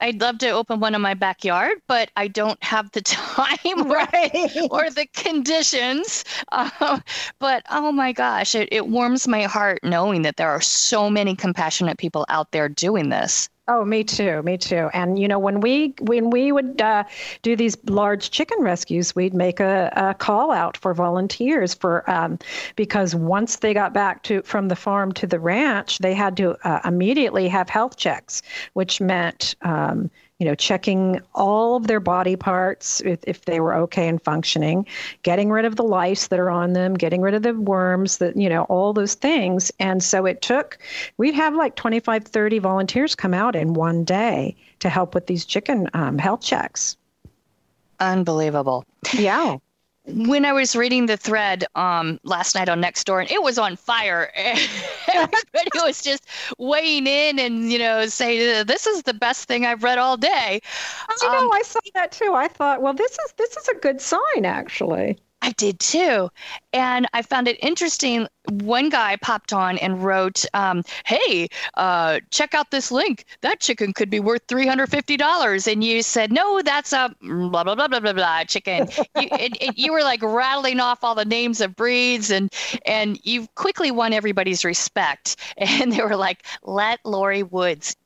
I'd 0.00 0.20
love 0.20 0.38
to 0.38 0.50
open 0.50 0.80
one 0.80 0.94
in 0.94 1.00
my 1.00 1.14
backyard, 1.14 1.78
but 1.86 2.10
I 2.16 2.28
don't 2.28 2.62
have 2.62 2.90
the 2.92 3.00
time 3.02 3.56
right. 3.90 4.50
or, 4.70 4.86
or 4.86 4.90
the 4.90 5.06
conditions. 5.14 6.24
Uh, 6.52 7.00
but 7.38 7.64
oh 7.70 7.92
my 7.92 8.12
gosh, 8.12 8.54
it, 8.54 8.68
it 8.72 8.88
warms 8.88 9.26
my 9.26 9.44
heart 9.44 9.80
knowing 9.82 10.22
that 10.22 10.36
there 10.36 10.50
are 10.50 10.60
so 10.60 11.08
many 11.08 11.34
compassionate 11.36 11.98
people 11.98 12.26
out 12.28 12.50
there 12.52 12.68
doing 12.68 13.08
this. 13.08 13.48
Oh, 13.66 13.82
me 13.82 14.04
too, 14.04 14.42
me 14.42 14.58
too. 14.58 14.90
And 14.92 15.18
you 15.18 15.26
know, 15.26 15.38
when 15.38 15.60
we 15.60 15.94
when 16.00 16.28
we 16.28 16.52
would 16.52 16.82
uh, 16.82 17.04
do 17.40 17.56
these 17.56 17.78
large 17.84 18.30
chicken 18.30 18.60
rescues, 18.60 19.16
we'd 19.16 19.32
make 19.32 19.58
a, 19.58 19.90
a 19.96 20.12
call 20.12 20.50
out 20.50 20.76
for 20.76 20.92
volunteers 20.92 21.72
for 21.72 22.08
um, 22.10 22.38
because 22.76 23.14
once 23.14 23.56
they 23.56 23.72
got 23.72 23.94
back 23.94 24.22
to 24.24 24.42
from 24.42 24.68
the 24.68 24.76
farm 24.76 25.12
to 25.12 25.26
the 25.26 25.40
ranch, 25.40 25.98
they 26.00 26.12
had 26.12 26.36
to 26.36 26.58
uh, 26.68 26.80
immediately 26.84 27.48
have 27.48 27.70
health 27.70 27.96
checks, 27.96 28.42
which 28.74 29.00
meant 29.00 29.56
um, 29.62 30.10
you 30.44 30.50
know, 30.50 30.54
checking 30.54 31.22
all 31.34 31.76
of 31.76 31.86
their 31.86 32.00
body 32.00 32.36
parts 32.36 33.00
if, 33.00 33.18
if 33.26 33.46
they 33.46 33.60
were 33.60 33.74
okay 33.74 34.06
and 34.06 34.20
functioning, 34.20 34.86
getting 35.22 35.50
rid 35.50 35.64
of 35.64 35.76
the 35.76 35.82
lice 35.82 36.26
that 36.26 36.38
are 36.38 36.50
on 36.50 36.74
them, 36.74 36.92
getting 36.92 37.22
rid 37.22 37.32
of 37.32 37.42
the 37.42 37.54
worms, 37.54 38.18
that, 38.18 38.36
you 38.36 38.50
know, 38.50 38.64
all 38.64 38.92
those 38.92 39.14
things. 39.14 39.72
And 39.78 40.02
so 40.02 40.26
it 40.26 40.42
took, 40.42 40.76
we'd 41.16 41.32
have 41.32 41.54
like 41.54 41.76
25, 41.76 42.24
30 42.24 42.58
volunteers 42.58 43.14
come 43.14 43.32
out 43.32 43.56
in 43.56 43.72
one 43.72 44.04
day 44.04 44.54
to 44.80 44.90
help 44.90 45.14
with 45.14 45.28
these 45.28 45.46
chicken 45.46 45.88
um, 45.94 46.18
health 46.18 46.42
checks. 46.42 46.98
Unbelievable. 47.98 48.84
Yeah 49.14 49.56
when 50.06 50.44
I 50.44 50.52
was 50.52 50.76
reading 50.76 51.06
the 51.06 51.16
thread 51.16 51.64
um, 51.74 52.20
last 52.24 52.54
night 52.54 52.68
on 52.68 52.82
Nextdoor, 52.82 53.22
and 53.22 53.30
it 53.30 53.42
was 53.42 53.58
on 53.58 53.76
fire. 53.76 54.30
And 54.36 54.58
everybody 55.14 55.70
was 55.82 56.02
just 56.02 56.26
weighing 56.58 57.06
in 57.06 57.38
and 57.38 57.72
you 57.72 57.78
know 57.78 58.06
saying 58.06 58.66
this 58.66 58.86
is 58.86 59.02
the 59.02 59.14
best 59.14 59.48
thing 59.48 59.64
I've 59.64 59.82
read 59.82 59.98
all 59.98 60.16
day. 60.16 60.60
I 61.08 61.16
know. 61.22 61.46
Um, 61.46 61.52
I 61.52 61.62
saw 61.62 61.80
that 61.94 62.12
too. 62.12 62.32
I 62.34 62.48
thought, 62.48 62.82
well, 62.82 62.94
this 62.94 63.12
is 63.12 63.34
this 63.36 63.56
is 63.56 63.68
a 63.68 63.74
good 63.74 64.00
sign, 64.00 64.44
actually. 64.44 65.18
I 65.44 65.50
did 65.52 65.78
too. 65.78 66.30
And 66.72 67.06
I 67.12 67.20
found 67.20 67.48
it 67.48 67.58
interesting. 67.62 68.26
One 68.48 68.88
guy 68.88 69.16
popped 69.16 69.52
on 69.52 69.76
and 69.76 70.02
wrote, 70.02 70.46
um, 70.54 70.82
Hey, 71.04 71.48
uh, 71.74 72.20
check 72.30 72.54
out 72.54 72.70
this 72.70 72.90
link. 72.90 73.26
That 73.42 73.60
chicken 73.60 73.92
could 73.92 74.08
be 74.08 74.20
worth 74.20 74.46
$350. 74.46 75.70
And 75.70 75.84
you 75.84 76.02
said, 76.02 76.32
No, 76.32 76.62
that's 76.62 76.94
a 76.94 77.14
blah, 77.20 77.62
blah, 77.62 77.74
blah, 77.74 77.88
blah, 77.88 78.00
blah, 78.00 78.14
blah 78.14 78.44
chicken. 78.44 78.88
you, 79.20 79.28
you 79.74 79.92
were 79.92 80.02
like 80.02 80.22
rattling 80.22 80.80
off 80.80 81.04
all 81.04 81.14
the 81.14 81.26
names 81.26 81.60
of 81.60 81.76
breeds 81.76 82.30
and, 82.30 82.50
and 82.86 83.20
you 83.22 83.46
quickly 83.54 83.90
won 83.90 84.14
everybody's 84.14 84.64
respect. 84.64 85.36
And 85.74 85.92
they 85.92 86.02
were 86.02 86.16
like, 86.16 86.44
Let 86.62 87.00
Lori 87.04 87.42
Woods 87.42 87.96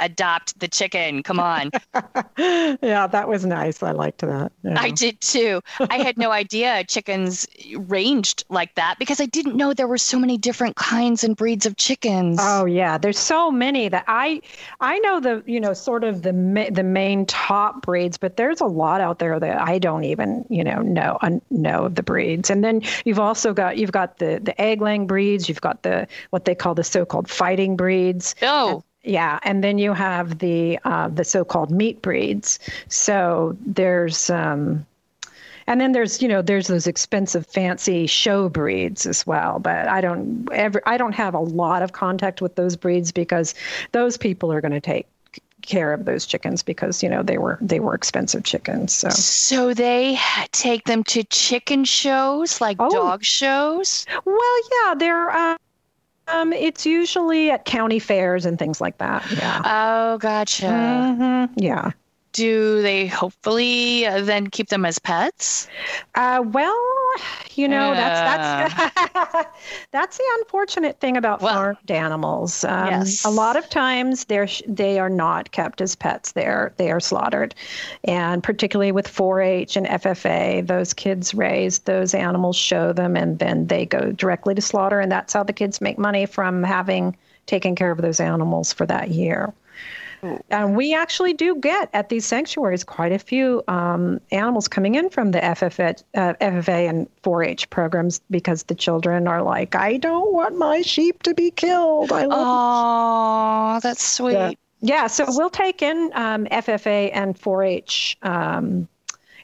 adopt 0.00 0.58
the 0.60 0.68
chicken. 0.68 1.22
Come 1.22 1.40
on. 1.40 1.70
yeah, 2.38 3.06
that 3.06 3.28
was 3.28 3.44
nice. 3.46 3.82
I 3.82 3.92
liked 3.92 4.20
that. 4.20 4.52
Yeah. 4.62 4.80
I 4.80 4.90
did 4.90 5.20
too. 5.20 5.60
I 5.80 5.98
had 5.98 6.18
no 6.18 6.30
idea 6.30 6.84
chickens 6.84 7.46
ranged 7.76 8.44
like 8.48 8.74
that 8.74 8.98
because 8.98 9.20
I 9.20 9.26
didn't 9.26 9.56
know 9.56 9.72
there 9.72 9.88
were 9.88 9.98
so 9.98 10.18
many 10.18 10.36
different 10.38 10.76
kinds 10.76 11.24
and 11.24 11.36
breeds 11.36 11.66
of 11.66 11.76
chickens. 11.76 12.38
Oh 12.40 12.64
yeah, 12.64 12.98
there's 12.98 13.18
so 13.18 13.50
many 13.50 13.88
that 13.88 14.04
I 14.06 14.42
I 14.80 14.98
know 15.00 15.20
the 15.20 15.42
you 15.46 15.60
know 15.60 15.72
sort 15.72 16.04
of 16.04 16.22
the 16.22 16.32
the 16.70 16.82
main 16.82 17.26
top 17.26 17.82
breeds, 17.82 18.18
but 18.18 18.36
there's 18.36 18.60
a 18.60 18.66
lot 18.66 19.00
out 19.00 19.18
there 19.18 19.40
that 19.40 19.60
I 19.60 19.78
don't 19.78 20.04
even 20.04 20.44
you 20.48 20.64
know 20.64 20.80
know 20.82 21.18
know 21.50 21.88
the 21.88 22.02
breeds. 22.02 22.50
And 22.50 22.62
then 22.62 22.82
you've 23.04 23.20
also 23.20 23.52
got 23.52 23.78
you've 23.78 23.92
got 23.92 24.18
the 24.18 24.40
the 24.42 24.58
egg 24.60 24.80
laying 24.80 25.06
breeds. 25.06 25.48
You've 25.48 25.60
got 25.60 25.82
the 25.82 26.06
what 26.30 26.44
they 26.44 26.54
call 26.54 26.74
the 26.74 26.84
so-called 26.84 27.28
fighting 27.28 27.76
breeds. 27.76 28.34
Oh. 28.42 28.82
Yeah, 29.04 29.40
and 29.42 29.64
then 29.64 29.78
you 29.78 29.94
have 29.94 30.38
the 30.38 30.78
uh, 30.84 31.08
the 31.08 31.24
so-called 31.24 31.70
meat 31.70 32.02
breeds. 32.02 32.60
So 32.88 33.56
there's 33.66 34.30
um, 34.30 34.86
and 35.66 35.80
then 35.80 35.92
there's 35.92 36.22
you 36.22 36.28
know 36.28 36.40
there's 36.40 36.68
those 36.68 36.86
expensive 36.86 37.46
fancy 37.46 38.06
show 38.06 38.48
breeds 38.48 39.06
as 39.06 39.26
well. 39.26 39.58
But 39.58 39.88
I 39.88 40.00
don't 40.00 40.48
ever 40.52 40.80
I 40.86 40.96
don't 40.96 41.14
have 41.14 41.34
a 41.34 41.40
lot 41.40 41.82
of 41.82 41.92
contact 41.92 42.40
with 42.40 42.54
those 42.54 42.76
breeds 42.76 43.10
because 43.10 43.54
those 43.90 44.16
people 44.16 44.52
are 44.52 44.60
going 44.60 44.72
to 44.72 44.80
take 44.80 45.06
care 45.62 45.92
of 45.92 46.04
those 46.04 46.26
chickens 46.26 46.62
because 46.62 47.02
you 47.02 47.08
know 47.08 47.22
they 47.22 47.38
were 47.38 47.56
they 47.60 47.78
were 47.78 47.94
expensive 47.94 48.42
chickens 48.42 48.92
so 48.92 49.08
so 49.10 49.72
they 49.72 50.18
take 50.50 50.84
them 50.86 51.04
to 51.04 51.22
chicken 51.24 51.84
shows 51.84 52.60
like 52.60 52.76
oh. 52.80 52.90
dog 52.90 53.22
shows 53.22 54.04
well 54.24 54.60
yeah 54.72 54.94
they're 54.94 55.30
uh, 55.30 55.56
um, 56.28 56.52
it's 56.52 56.86
usually 56.86 57.50
at 57.50 57.64
county 57.64 57.98
fairs 57.98 58.44
and 58.44 58.58
things 58.58 58.80
like 58.80 58.98
that. 58.98 59.24
Yeah. 59.32 59.62
Oh, 59.64 60.18
gotcha. 60.18 60.66
Mm-hmm. 60.66 61.54
Yeah 61.56 61.92
do 62.32 62.82
they 62.82 63.06
hopefully 63.06 64.06
uh, 64.06 64.22
then 64.22 64.48
keep 64.48 64.68
them 64.68 64.84
as 64.84 64.98
pets? 64.98 65.68
Uh, 66.14 66.42
well, 66.44 66.78
you 67.54 67.68
know, 67.68 67.92
uh, 67.92 67.94
that's 67.94 68.74
that's 68.74 69.48
that's 69.90 70.18
the 70.18 70.24
unfortunate 70.38 70.98
thing 71.00 71.16
about 71.16 71.40
well, 71.40 71.54
farmed 71.54 71.90
animals. 71.90 72.64
Um, 72.64 72.88
yes. 72.88 73.24
A 73.24 73.30
lot 73.30 73.56
of 73.56 73.68
times 73.68 74.24
they're 74.24 74.48
they 74.66 74.98
are 74.98 75.10
not 75.10 75.50
kept 75.52 75.80
as 75.80 75.94
pets. 75.94 76.32
They're 76.32 76.72
they 76.76 76.90
are 76.90 77.00
slaughtered, 77.00 77.54
and 78.04 78.42
particularly 78.42 78.92
with 78.92 79.06
4-H 79.06 79.76
and 79.76 79.86
FFA, 79.86 80.66
those 80.66 80.94
kids 80.94 81.34
raise 81.34 81.80
those 81.80 82.14
animals, 82.14 82.56
show 82.56 82.92
them, 82.92 83.16
and 83.16 83.38
then 83.38 83.66
they 83.66 83.86
go 83.86 84.12
directly 84.12 84.54
to 84.54 84.62
slaughter, 84.62 85.00
and 85.00 85.12
that's 85.12 85.32
how 85.32 85.42
the 85.42 85.52
kids 85.52 85.80
make 85.80 85.98
money 85.98 86.26
from 86.26 86.62
having 86.62 87.16
taken 87.46 87.74
care 87.74 87.90
of 87.90 88.00
those 88.00 88.20
animals 88.20 88.72
for 88.72 88.86
that 88.86 89.10
year. 89.10 89.52
And 90.50 90.76
we 90.76 90.94
actually 90.94 91.32
do 91.32 91.56
get 91.56 91.90
at 91.92 92.08
these 92.08 92.24
sanctuaries 92.24 92.84
quite 92.84 93.10
a 93.10 93.18
few 93.18 93.62
um, 93.66 94.20
animals 94.30 94.68
coming 94.68 94.94
in 94.94 95.10
from 95.10 95.32
the 95.32 95.40
FFA, 95.40 96.00
uh, 96.14 96.34
FFA 96.40 96.88
and 96.88 97.08
4 97.22 97.42
H 97.42 97.70
programs 97.70 98.20
because 98.30 98.62
the 98.64 98.74
children 98.74 99.26
are 99.26 99.42
like, 99.42 99.74
I 99.74 99.96
don't 99.96 100.32
want 100.32 100.56
my 100.56 100.82
sheep 100.82 101.24
to 101.24 101.34
be 101.34 101.50
killed. 101.50 102.12
I 102.12 102.26
love 102.26 102.38
Oh, 102.40 103.80
that's 103.82 104.04
sweet. 104.04 104.34
Yeah. 104.34 104.52
yeah. 104.80 105.06
so 105.08 105.24
we'll 105.28 105.50
take 105.50 105.82
in 105.82 106.12
um, 106.14 106.46
FFA 106.46 107.10
and 107.12 107.36
4 107.36 107.64
H. 107.64 108.16
Um, 108.22 108.88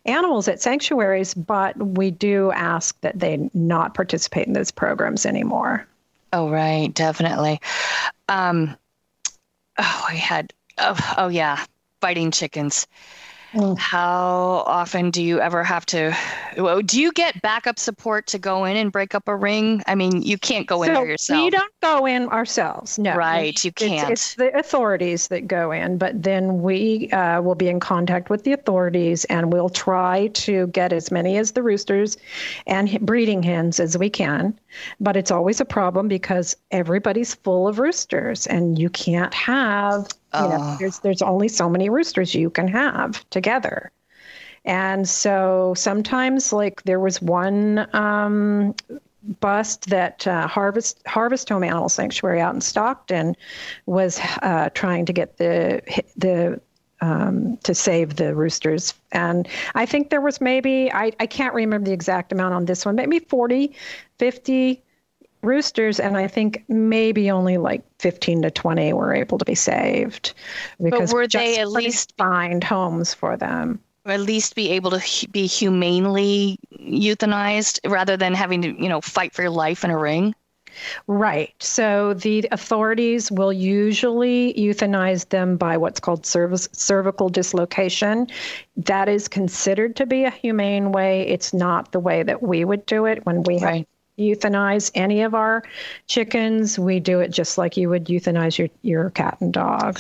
animals 0.05 0.47
at 0.47 0.63
sanctuaries, 0.63 1.35
but 1.35 1.77
we 1.77 2.13
do 2.13 2.53
ask 2.53 2.99
that 3.01 3.19
they 3.19 3.51
not 3.53 3.95
participate 3.95 4.47
in 4.47 4.53
those 4.53 4.71
programs 4.71 5.27
anymore. 5.27 5.87
Oh, 6.33 6.51
right, 6.51 6.93
definitely. 6.95 7.61
Um, 8.29 8.77
oh, 9.79 10.05
I 10.09 10.15
had 10.15 10.53
oh, 10.79 11.15
oh 11.19 11.29
yeah, 11.29 11.65
fighting 12.01 12.31
chickens. 12.31 12.87
Mm. 13.55 13.79
How 13.79 14.63
often 14.67 15.11
do 15.11 15.23
you 15.23 15.41
ever 15.41 15.65
have 15.65 15.87
to? 15.87 16.15
Do 16.85 17.01
you 17.01 17.13
get 17.13 17.41
backup 17.41 17.79
support 17.79 18.27
to 18.29 18.39
go 18.39 18.67
in 18.67 18.77
and 18.77 18.93
break 18.93 19.15
up 19.15 19.27
a 19.27 19.35
ring? 19.35 19.83
I 19.87 19.95
mean, 19.95 20.21
you 20.21 20.37
can't 20.37 20.67
go 20.67 20.83
in 20.83 20.93
there 20.93 21.07
yourself. 21.07 21.45
We 21.45 21.51
don't 21.51 21.73
go 21.81 22.05
in 22.05 22.29
ourselves. 22.29 22.99
No. 22.99 23.17
Right. 23.17 23.65
You 23.65 23.73
can't. 23.73 24.11
It's, 24.11 24.33
it's 24.33 24.35
the 24.35 24.59
authorities 24.59 25.29
that 25.29 25.47
go 25.47 25.73
in, 25.73 25.97
but 25.97 26.23
then 26.23 26.61
we 26.61 27.11
uh, 27.11 27.41
will 27.41 27.55
be 27.55 27.69
in 27.69 27.81
contact 27.81 28.29
with 28.29 28.45
the 28.45 28.53
authorities 28.53 29.25
and 29.27 29.51
we'll 29.51 29.71
try 29.71 30.27
to 30.29 30.67
get 30.67 30.93
as 30.93 31.11
many 31.11 31.39
as 31.39 31.53
the 31.53 31.63
roosters 31.63 32.19
and 32.67 33.01
breeding 33.01 33.43
hens 33.43 33.81
as 33.81 33.97
we 33.97 34.11
can. 34.11 34.59
But 35.01 35.17
it's 35.17 35.31
always 35.31 35.59
a 35.59 35.65
problem 35.65 36.07
because 36.07 36.55
everybody's 36.71 37.35
full 37.35 37.67
of 37.67 37.79
roosters 37.79 38.47
and 38.47 38.79
you 38.79 38.91
can't 38.91 39.33
have 39.33 40.07
you 40.35 40.41
know, 40.41 40.59
oh. 40.61 40.77
there's 40.79 40.99
there's 41.01 41.23
only 41.23 41.49
so 41.49 41.69
many 41.69 41.89
roosters 41.89 42.35
you 42.35 42.51
can 42.51 42.69
have 42.69 43.29
together. 43.31 43.91
And 44.65 45.09
so 45.09 45.75
sometimes, 45.77 46.53
like 46.53 46.83
there 46.83 47.01
was 47.01 47.23
one 47.23 47.89
um, 47.95 48.75
bust 49.41 49.89
that 49.91 50.27
uh, 50.27 50.47
Harvest 50.47 51.01
Harvest 51.07 51.49
Home 51.49 51.65
Animal 51.65 51.89
Sanctuary 51.89 52.41
out 52.41 52.55
in 52.55 52.61
Stockton 52.61 53.37
was 53.87 54.21
uh, 54.43 54.69
trying 54.75 55.07
to 55.07 55.13
get 55.13 55.39
the 55.39 55.81
the 56.17 56.61
um, 57.01 57.57
to 57.59 57.75
save 57.75 58.17
the 58.17 58.35
roosters. 58.35 58.95
And 59.13 59.49
I 59.75 59.87
think 59.87 60.11
there 60.11 60.21
was 60.21 60.41
maybe, 60.41 60.91
I, 60.93 61.13
I 61.21 61.27
can't 61.27 61.55
remember 61.55 61.87
the 61.87 61.93
exact 61.93 62.33
amount 62.33 62.55
on 62.55 62.65
this 62.65 62.85
one, 62.85 62.97
maybe 62.97 63.21
40, 63.21 63.73
50 64.19 64.83
roosters, 65.43 66.01
and 66.01 66.17
I 66.17 66.27
think 66.27 66.65
maybe 66.69 67.31
only 67.31 67.59
like 67.59 67.83
15 67.99 68.43
to 68.43 68.51
20 68.51 68.93
were 68.93 69.15
able 69.15 69.39
to 69.39 69.45
be 69.45 69.55
saved 69.55 70.35
because 70.83 71.11
but 71.11 71.15
were 71.15 71.27
they 71.27 71.59
at 71.59 71.71
least 71.71 72.15
find 72.17 72.63
homes 72.63 73.15
for 73.15 73.37
them? 73.37 73.81
Or 74.05 74.13
at 74.13 74.21
least 74.21 74.55
be 74.55 74.71
able 74.71 74.93
to 74.93 75.29
be 75.29 75.47
humanely 75.47 76.59
euthanized 76.81 77.79
rather 77.89 78.17
than 78.17 78.35
having 78.35 78.63
to, 78.63 78.83
you 78.83 78.89
know, 78.89 79.01
fight 79.01 79.35
for 79.35 79.43
your 79.43 79.51
life 79.51 79.85
in 79.85 79.91
a 79.91 79.99
ring? 79.99 80.35
Right. 81.09 81.53
So 81.59 82.15
the 82.15 82.49
authorities 82.53 83.33
will 83.33 83.53
usually 83.53 84.55
euthanize 84.55 85.29
them 85.29 85.57
by 85.57 85.77
what's 85.77 85.99
called 85.99 86.23
cerv- 86.23 86.75
cervical 86.75 87.29
dislocation. 87.29 88.29
That 88.77 89.09
is 89.09 89.29
considered 89.29 89.97
to 89.97 90.07
be 90.07 90.25
a 90.25 90.31
humane 90.31 90.93
way. 90.93 91.27
It's 91.27 91.53
not 91.53 91.93
the 91.93 92.01
way 92.01 92.23
that 92.23 92.43
we 92.43 92.65
would 92.65 92.87
do 92.87 93.07
it 93.07 93.27
when 93.27 93.43
we 93.43 93.55
have 93.59 93.63
right 93.63 93.89
euthanize 94.19 94.91
any 94.95 95.23
of 95.23 95.35
our 95.35 95.63
chickens. 96.07 96.79
We 96.79 97.01
do 97.01 97.21
it 97.21 97.29
just 97.29 97.59
like 97.59 97.77
you 97.77 97.89
would 97.89 98.07
euthanize 98.07 98.59
your, 98.59 98.69
your 98.83 99.11
cat 99.11 99.39
and 99.41 99.53
dog. 99.53 99.99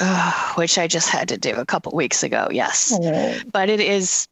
which 0.56 0.78
I 0.78 0.86
just 0.86 1.08
had 1.08 1.28
to 1.28 1.38
do 1.38 1.54
a 1.54 1.64
couple 1.64 1.92
weeks 1.92 2.22
ago, 2.22 2.48
yes. 2.50 2.92
Oh. 3.00 3.38
But 3.52 3.68
it 3.68 3.80
is, 3.80 4.28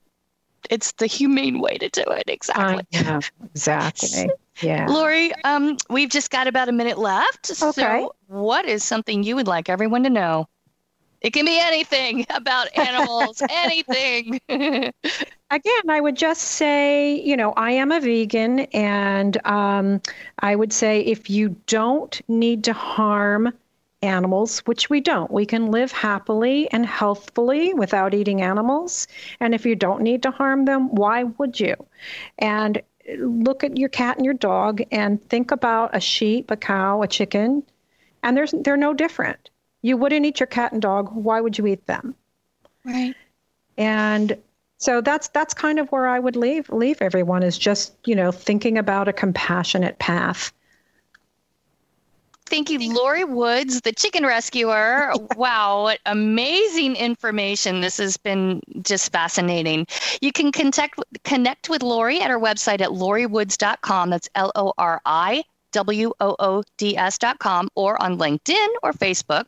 it's 0.68 0.92
the 0.92 1.06
humane 1.06 1.60
way 1.60 1.78
to 1.78 1.88
do 1.88 2.02
it, 2.08 2.24
exactly. 2.26 2.84
Yeah, 2.90 3.20
exactly. 3.44 4.30
Yeah. 4.60 4.86
Lori, 4.88 5.32
um, 5.44 5.76
we've 5.90 6.08
just 6.08 6.30
got 6.30 6.46
about 6.46 6.68
a 6.68 6.72
minute 6.72 6.98
left. 6.98 7.50
Okay. 7.50 7.72
So 7.72 8.14
what 8.28 8.66
is 8.66 8.82
something 8.82 9.22
you 9.22 9.36
would 9.36 9.46
like 9.46 9.68
everyone 9.68 10.02
to 10.04 10.10
know? 10.10 10.48
It 11.20 11.32
can 11.32 11.44
be 11.44 11.58
anything 11.58 12.26
about 12.30 12.76
animals, 12.76 13.42
anything. 13.50 14.40
Again, 15.50 15.90
I 15.90 16.00
would 16.00 16.16
just 16.16 16.42
say, 16.42 17.14
you 17.20 17.36
know, 17.36 17.52
I 17.52 17.70
am 17.72 17.92
a 17.92 18.00
vegan, 18.00 18.60
and 18.72 19.46
um, 19.46 20.00
I 20.40 20.56
would 20.56 20.72
say 20.72 21.00
if 21.00 21.30
you 21.30 21.56
don't 21.66 22.20
need 22.28 22.64
to 22.64 22.72
harm 22.72 23.52
animals, 24.02 24.58
which 24.60 24.90
we 24.90 25.00
don't, 25.00 25.30
we 25.30 25.46
can 25.46 25.70
live 25.70 25.92
happily 25.92 26.70
and 26.72 26.84
healthfully 26.84 27.74
without 27.74 28.12
eating 28.12 28.42
animals. 28.42 29.06
And 29.38 29.54
if 29.54 29.64
you 29.64 29.76
don't 29.76 30.02
need 30.02 30.22
to 30.24 30.32
harm 30.32 30.64
them, 30.64 30.92
why 30.94 31.24
would 31.24 31.60
you? 31.60 31.76
And 32.38 32.82
look 33.18 33.62
at 33.62 33.76
your 33.76 33.88
cat 33.88 34.16
and 34.16 34.24
your 34.24 34.34
dog 34.34 34.82
and 34.90 35.22
think 35.28 35.52
about 35.52 35.94
a 35.94 36.00
sheep, 36.00 36.50
a 36.50 36.56
cow, 36.56 37.02
a 37.02 37.08
chicken, 37.08 37.62
and 38.22 38.36
there's 38.36 38.52
they're 38.64 38.76
no 38.76 38.92
different 38.92 39.50
you 39.86 39.96
wouldn't 39.96 40.26
eat 40.26 40.40
your 40.40 40.48
cat 40.48 40.72
and 40.72 40.82
dog. 40.82 41.10
Why 41.14 41.40
would 41.40 41.56
you 41.56 41.66
eat 41.68 41.86
them? 41.86 42.16
Right. 42.84 43.14
And 43.78 44.36
so 44.78 45.00
that's 45.00 45.28
that's 45.28 45.54
kind 45.54 45.78
of 45.78 45.88
where 45.90 46.06
I 46.06 46.18
would 46.18 46.36
leave 46.36 46.68
leave 46.70 47.00
everyone 47.00 47.42
is 47.42 47.58
just 47.58 47.94
you 48.04 48.14
know 48.14 48.32
thinking 48.32 48.78
about 48.78 49.08
a 49.08 49.12
compassionate 49.12 49.98
path. 49.98 50.52
Thank 52.48 52.70
you, 52.70 52.94
Lori 52.94 53.24
Woods, 53.24 53.80
the 53.80 53.90
chicken 53.90 54.24
rescuer. 54.24 55.12
wow, 55.36 55.82
what 55.82 55.98
amazing 56.06 56.94
information. 56.94 57.80
This 57.80 57.96
has 57.98 58.16
been 58.16 58.60
just 58.82 59.10
fascinating. 59.10 59.88
You 60.20 60.30
can 60.30 60.52
connect, 60.52 61.00
connect 61.24 61.68
with 61.68 61.82
Lori 61.82 62.20
at 62.20 62.30
her 62.30 62.38
website 62.38 62.80
at 62.80 62.90
loriwoods.com. 62.90 64.10
That's 64.10 64.28
L 64.36 64.52
O 64.54 64.72
R 64.78 65.00
I 65.04 65.42
W-O-O-D-S.com 65.72 67.68
or 67.74 68.02
on 68.02 68.18
LinkedIn 68.18 68.68
or 68.82 68.92
Facebook. 68.92 69.46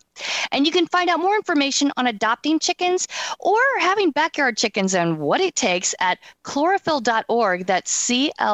And 0.52 0.66
you 0.66 0.72
can 0.72 0.86
find 0.86 1.08
out 1.10 1.20
more 1.20 1.36
information 1.36 1.92
on 1.96 2.06
adopting 2.06 2.58
chickens 2.58 3.08
or 3.38 3.58
having 3.80 4.10
backyard 4.10 4.56
chickens 4.56 4.94
and 4.94 5.18
what 5.18 5.40
it 5.40 5.54
takes 5.54 5.94
at 6.00 6.18
clorofil.org. 6.44 7.66
That's 7.66 7.90
C-L-O-R-O-F-I-L 7.90 8.48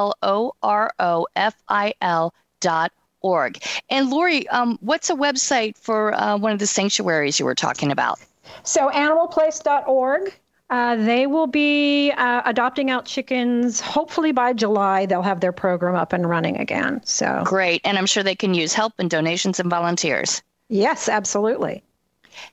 dot 2.61 2.93
org. 3.21 3.59
And 3.91 4.11
Lori, 4.11 4.49
um, 4.49 4.79
what's 4.81 5.11
a 5.11 5.15
website 5.15 5.77
for 5.79 6.15
uh, 6.15 6.37
one 6.37 6.53
of 6.53 6.59
the 6.59 6.67
sanctuaries 6.67 7.39
you 7.39 7.45
were 7.45 7.55
talking 7.55 7.91
about? 7.91 8.19
So 8.63 8.91
animalplace.org 8.91 10.35
uh, 10.75 10.97
they 10.97 11.29
will 11.29 11.47
be 11.47 12.11
uh, 12.11 12.43
adopting 12.45 12.91
out 12.91 13.05
chickens. 13.05 13.81
Hopefully 13.81 14.33
by 14.33 14.53
July, 14.53 15.07
they'll 15.07 15.23
have 15.23 15.39
their 15.39 15.53
program 15.53 15.95
up 15.95 16.13
and 16.13 16.29
running 16.29 16.57
again. 16.57 17.01
So 17.05 17.45
great, 17.47 17.81
and 17.85 17.97
I'm 17.97 18.07
sure 18.07 18.25
they 18.25 18.35
can 18.35 18.55
use 18.55 18.73
help 18.73 18.93
and 18.99 19.09
donations 19.09 19.61
and 19.61 19.71
volunteers. 19.71 20.43
Yes, 20.69 21.09
absolutely. 21.09 21.85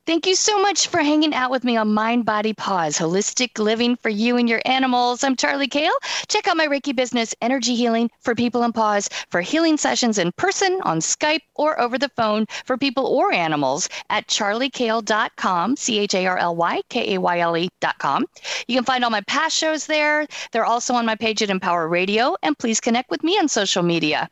Thank 0.06 0.28
you 0.28 0.36
so 0.36 0.62
much 0.62 0.88
for 0.88 1.00
hanging 1.00 1.34
out 1.34 1.52
with 1.52 1.64
me 1.64 1.78
on 1.78 1.94
Mind 1.94 2.26
Body 2.26 2.54
Paws, 2.54 2.98
Holistic 2.98 3.60
Living 3.60 3.96
for 3.96 4.10
You 4.10 4.38
and 4.38 4.50
Your 4.50 4.62
Animals. 4.66 5.24
I'm 5.24 5.36
Charly 5.36 5.70
Kayle. 5.70 5.94
Check 6.28 6.48
out 6.48 6.58
my 6.58 6.68
Reiki 6.68 6.96
business, 6.96 7.36
Energy 7.42 7.76
Healing 7.76 8.10
for 8.20 8.36
People 8.36 8.64
and 8.64 8.74
Paws, 8.74 9.10
for 9.30 9.42
healing 9.42 9.78
sessions 9.78 10.18
in 10.18 10.32
person, 10.34 10.80
on 10.84 11.00
Skype, 11.00 11.42
or 11.56 11.80
over 11.80 11.98
the 11.98 12.10
phone 12.10 12.46
for 12.66 12.78
people 12.78 13.06
or 13.06 13.32
animals 13.32 13.90
at 14.10 14.28
charlykayle.com, 14.28 15.76
C 15.76 16.00
H 16.00 16.16
A 16.16 16.26
R 16.26 16.38
L 16.38 16.56
Y 16.56 16.82
K 16.90 17.16
A 17.16 17.20
Y 17.20 17.40
L 17.40 17.58
E.com. 17.58 18.26
You 18.68 18.76
can 18.76 18.86
find 18.86 19.04
all 19.04 19.10
my 19.10 19.22
past 19.22 19.56
shows 19.56 19.86
there. 19.86 20.28
They're 20.52 20.66
also 20.66 20.94
on 20.94 21.06
my 21.06 21.16
page 21.16 21.42
at 21.42 21.50
Empower 21.50 21.88
Radio, 21.88 22.36
and 22.44 22.58
please 22.58 22.80
connect 22.80 23.10
with 23.10 23.24
me 23.24 23.38
on 23.38 23.48
social 23.48 23.84
media. 23.84 24.30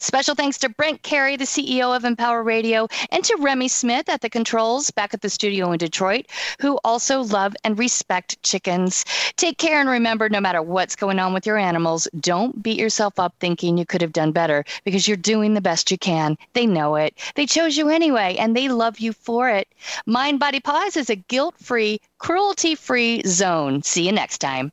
Special 0.00 0.34
thanks 0.34 0.58
to 0.58 0.68
Brent 0.68 1.02
Carey, 1.02 1.36
the 1.36 1.44
CEO 1.44 1.94
of 1.96 2.04
Empower 2.04 2.42
Radio, 2.42 2.88
and 3.10 3.24
to 3.24 3.36
Remy 3.38 3.68
Smith 3.68 4.08
at 4.08 4.20
the 4.20 4.30
controls 4.30 4.90
back 4.90 5.14
at 5.14 5.22
the 5.22 5.30
studio 5.30 5.72
in 5.72 5.78
Detroit, 5.78 6.26
who 6.60 6.78
also 6.84 7.22
love 7.22 7.54
and 7.64 7.78
respect 7.78 8.42
chickens. 8.42 9.04
Take 9.36 9.58
care 9.58 9.80
and 9.80 9.88
remember 9.88 10.28
no 10.28 10.40
matter 10.40 10.62
what's 10.62 10.96
going 10.96 11.18
on 11.18 11.32
with 11.32 11.46
your 11.46 11.58
animals, 11.58 12.08
don't 12.20 12.62
beat 12.62 12.78
yourself 12.78 13.18
up 13.18 13.34
thinking 13.40 13.78
you 13.78 13.86
could 13.86 14.02
have 14.02 14.12
done 14.12 14.32
better 14.32 14.64
because 14.84 15.08
you're 15.08 15.16
doing 15.16 15.54
the 15.54 15.60
best 15.60 15.90
you 15.90 15.98
can. 15.98 16.36
They 16.52 16.66
know 16.66 16.96
it. 16.96 17.18
They 17.34 17.46
chose 17.46 17.76
you 17.76 17.88
anyway, 17.88 18.36
and 18.38 18.56
they 18.56 18.68
love 18.68 18.98
you 18.98 19.12
for 19.12 19.48
it. 19.48 19.68
Mind 20.06 20.40
Body 20.40 20.60
Paws 20.60 20.96
is 20.96 21.10
a 21.10 21.16
guilt 21.16 21.54
free, 21.58 22.00
cruelty 22.18 22.74
free 22.74 23.22
zone. 23.26 23.82
See 23.82 24.06
you 24.06 24.12
next 24.12 24.38
time. 24.38 24.72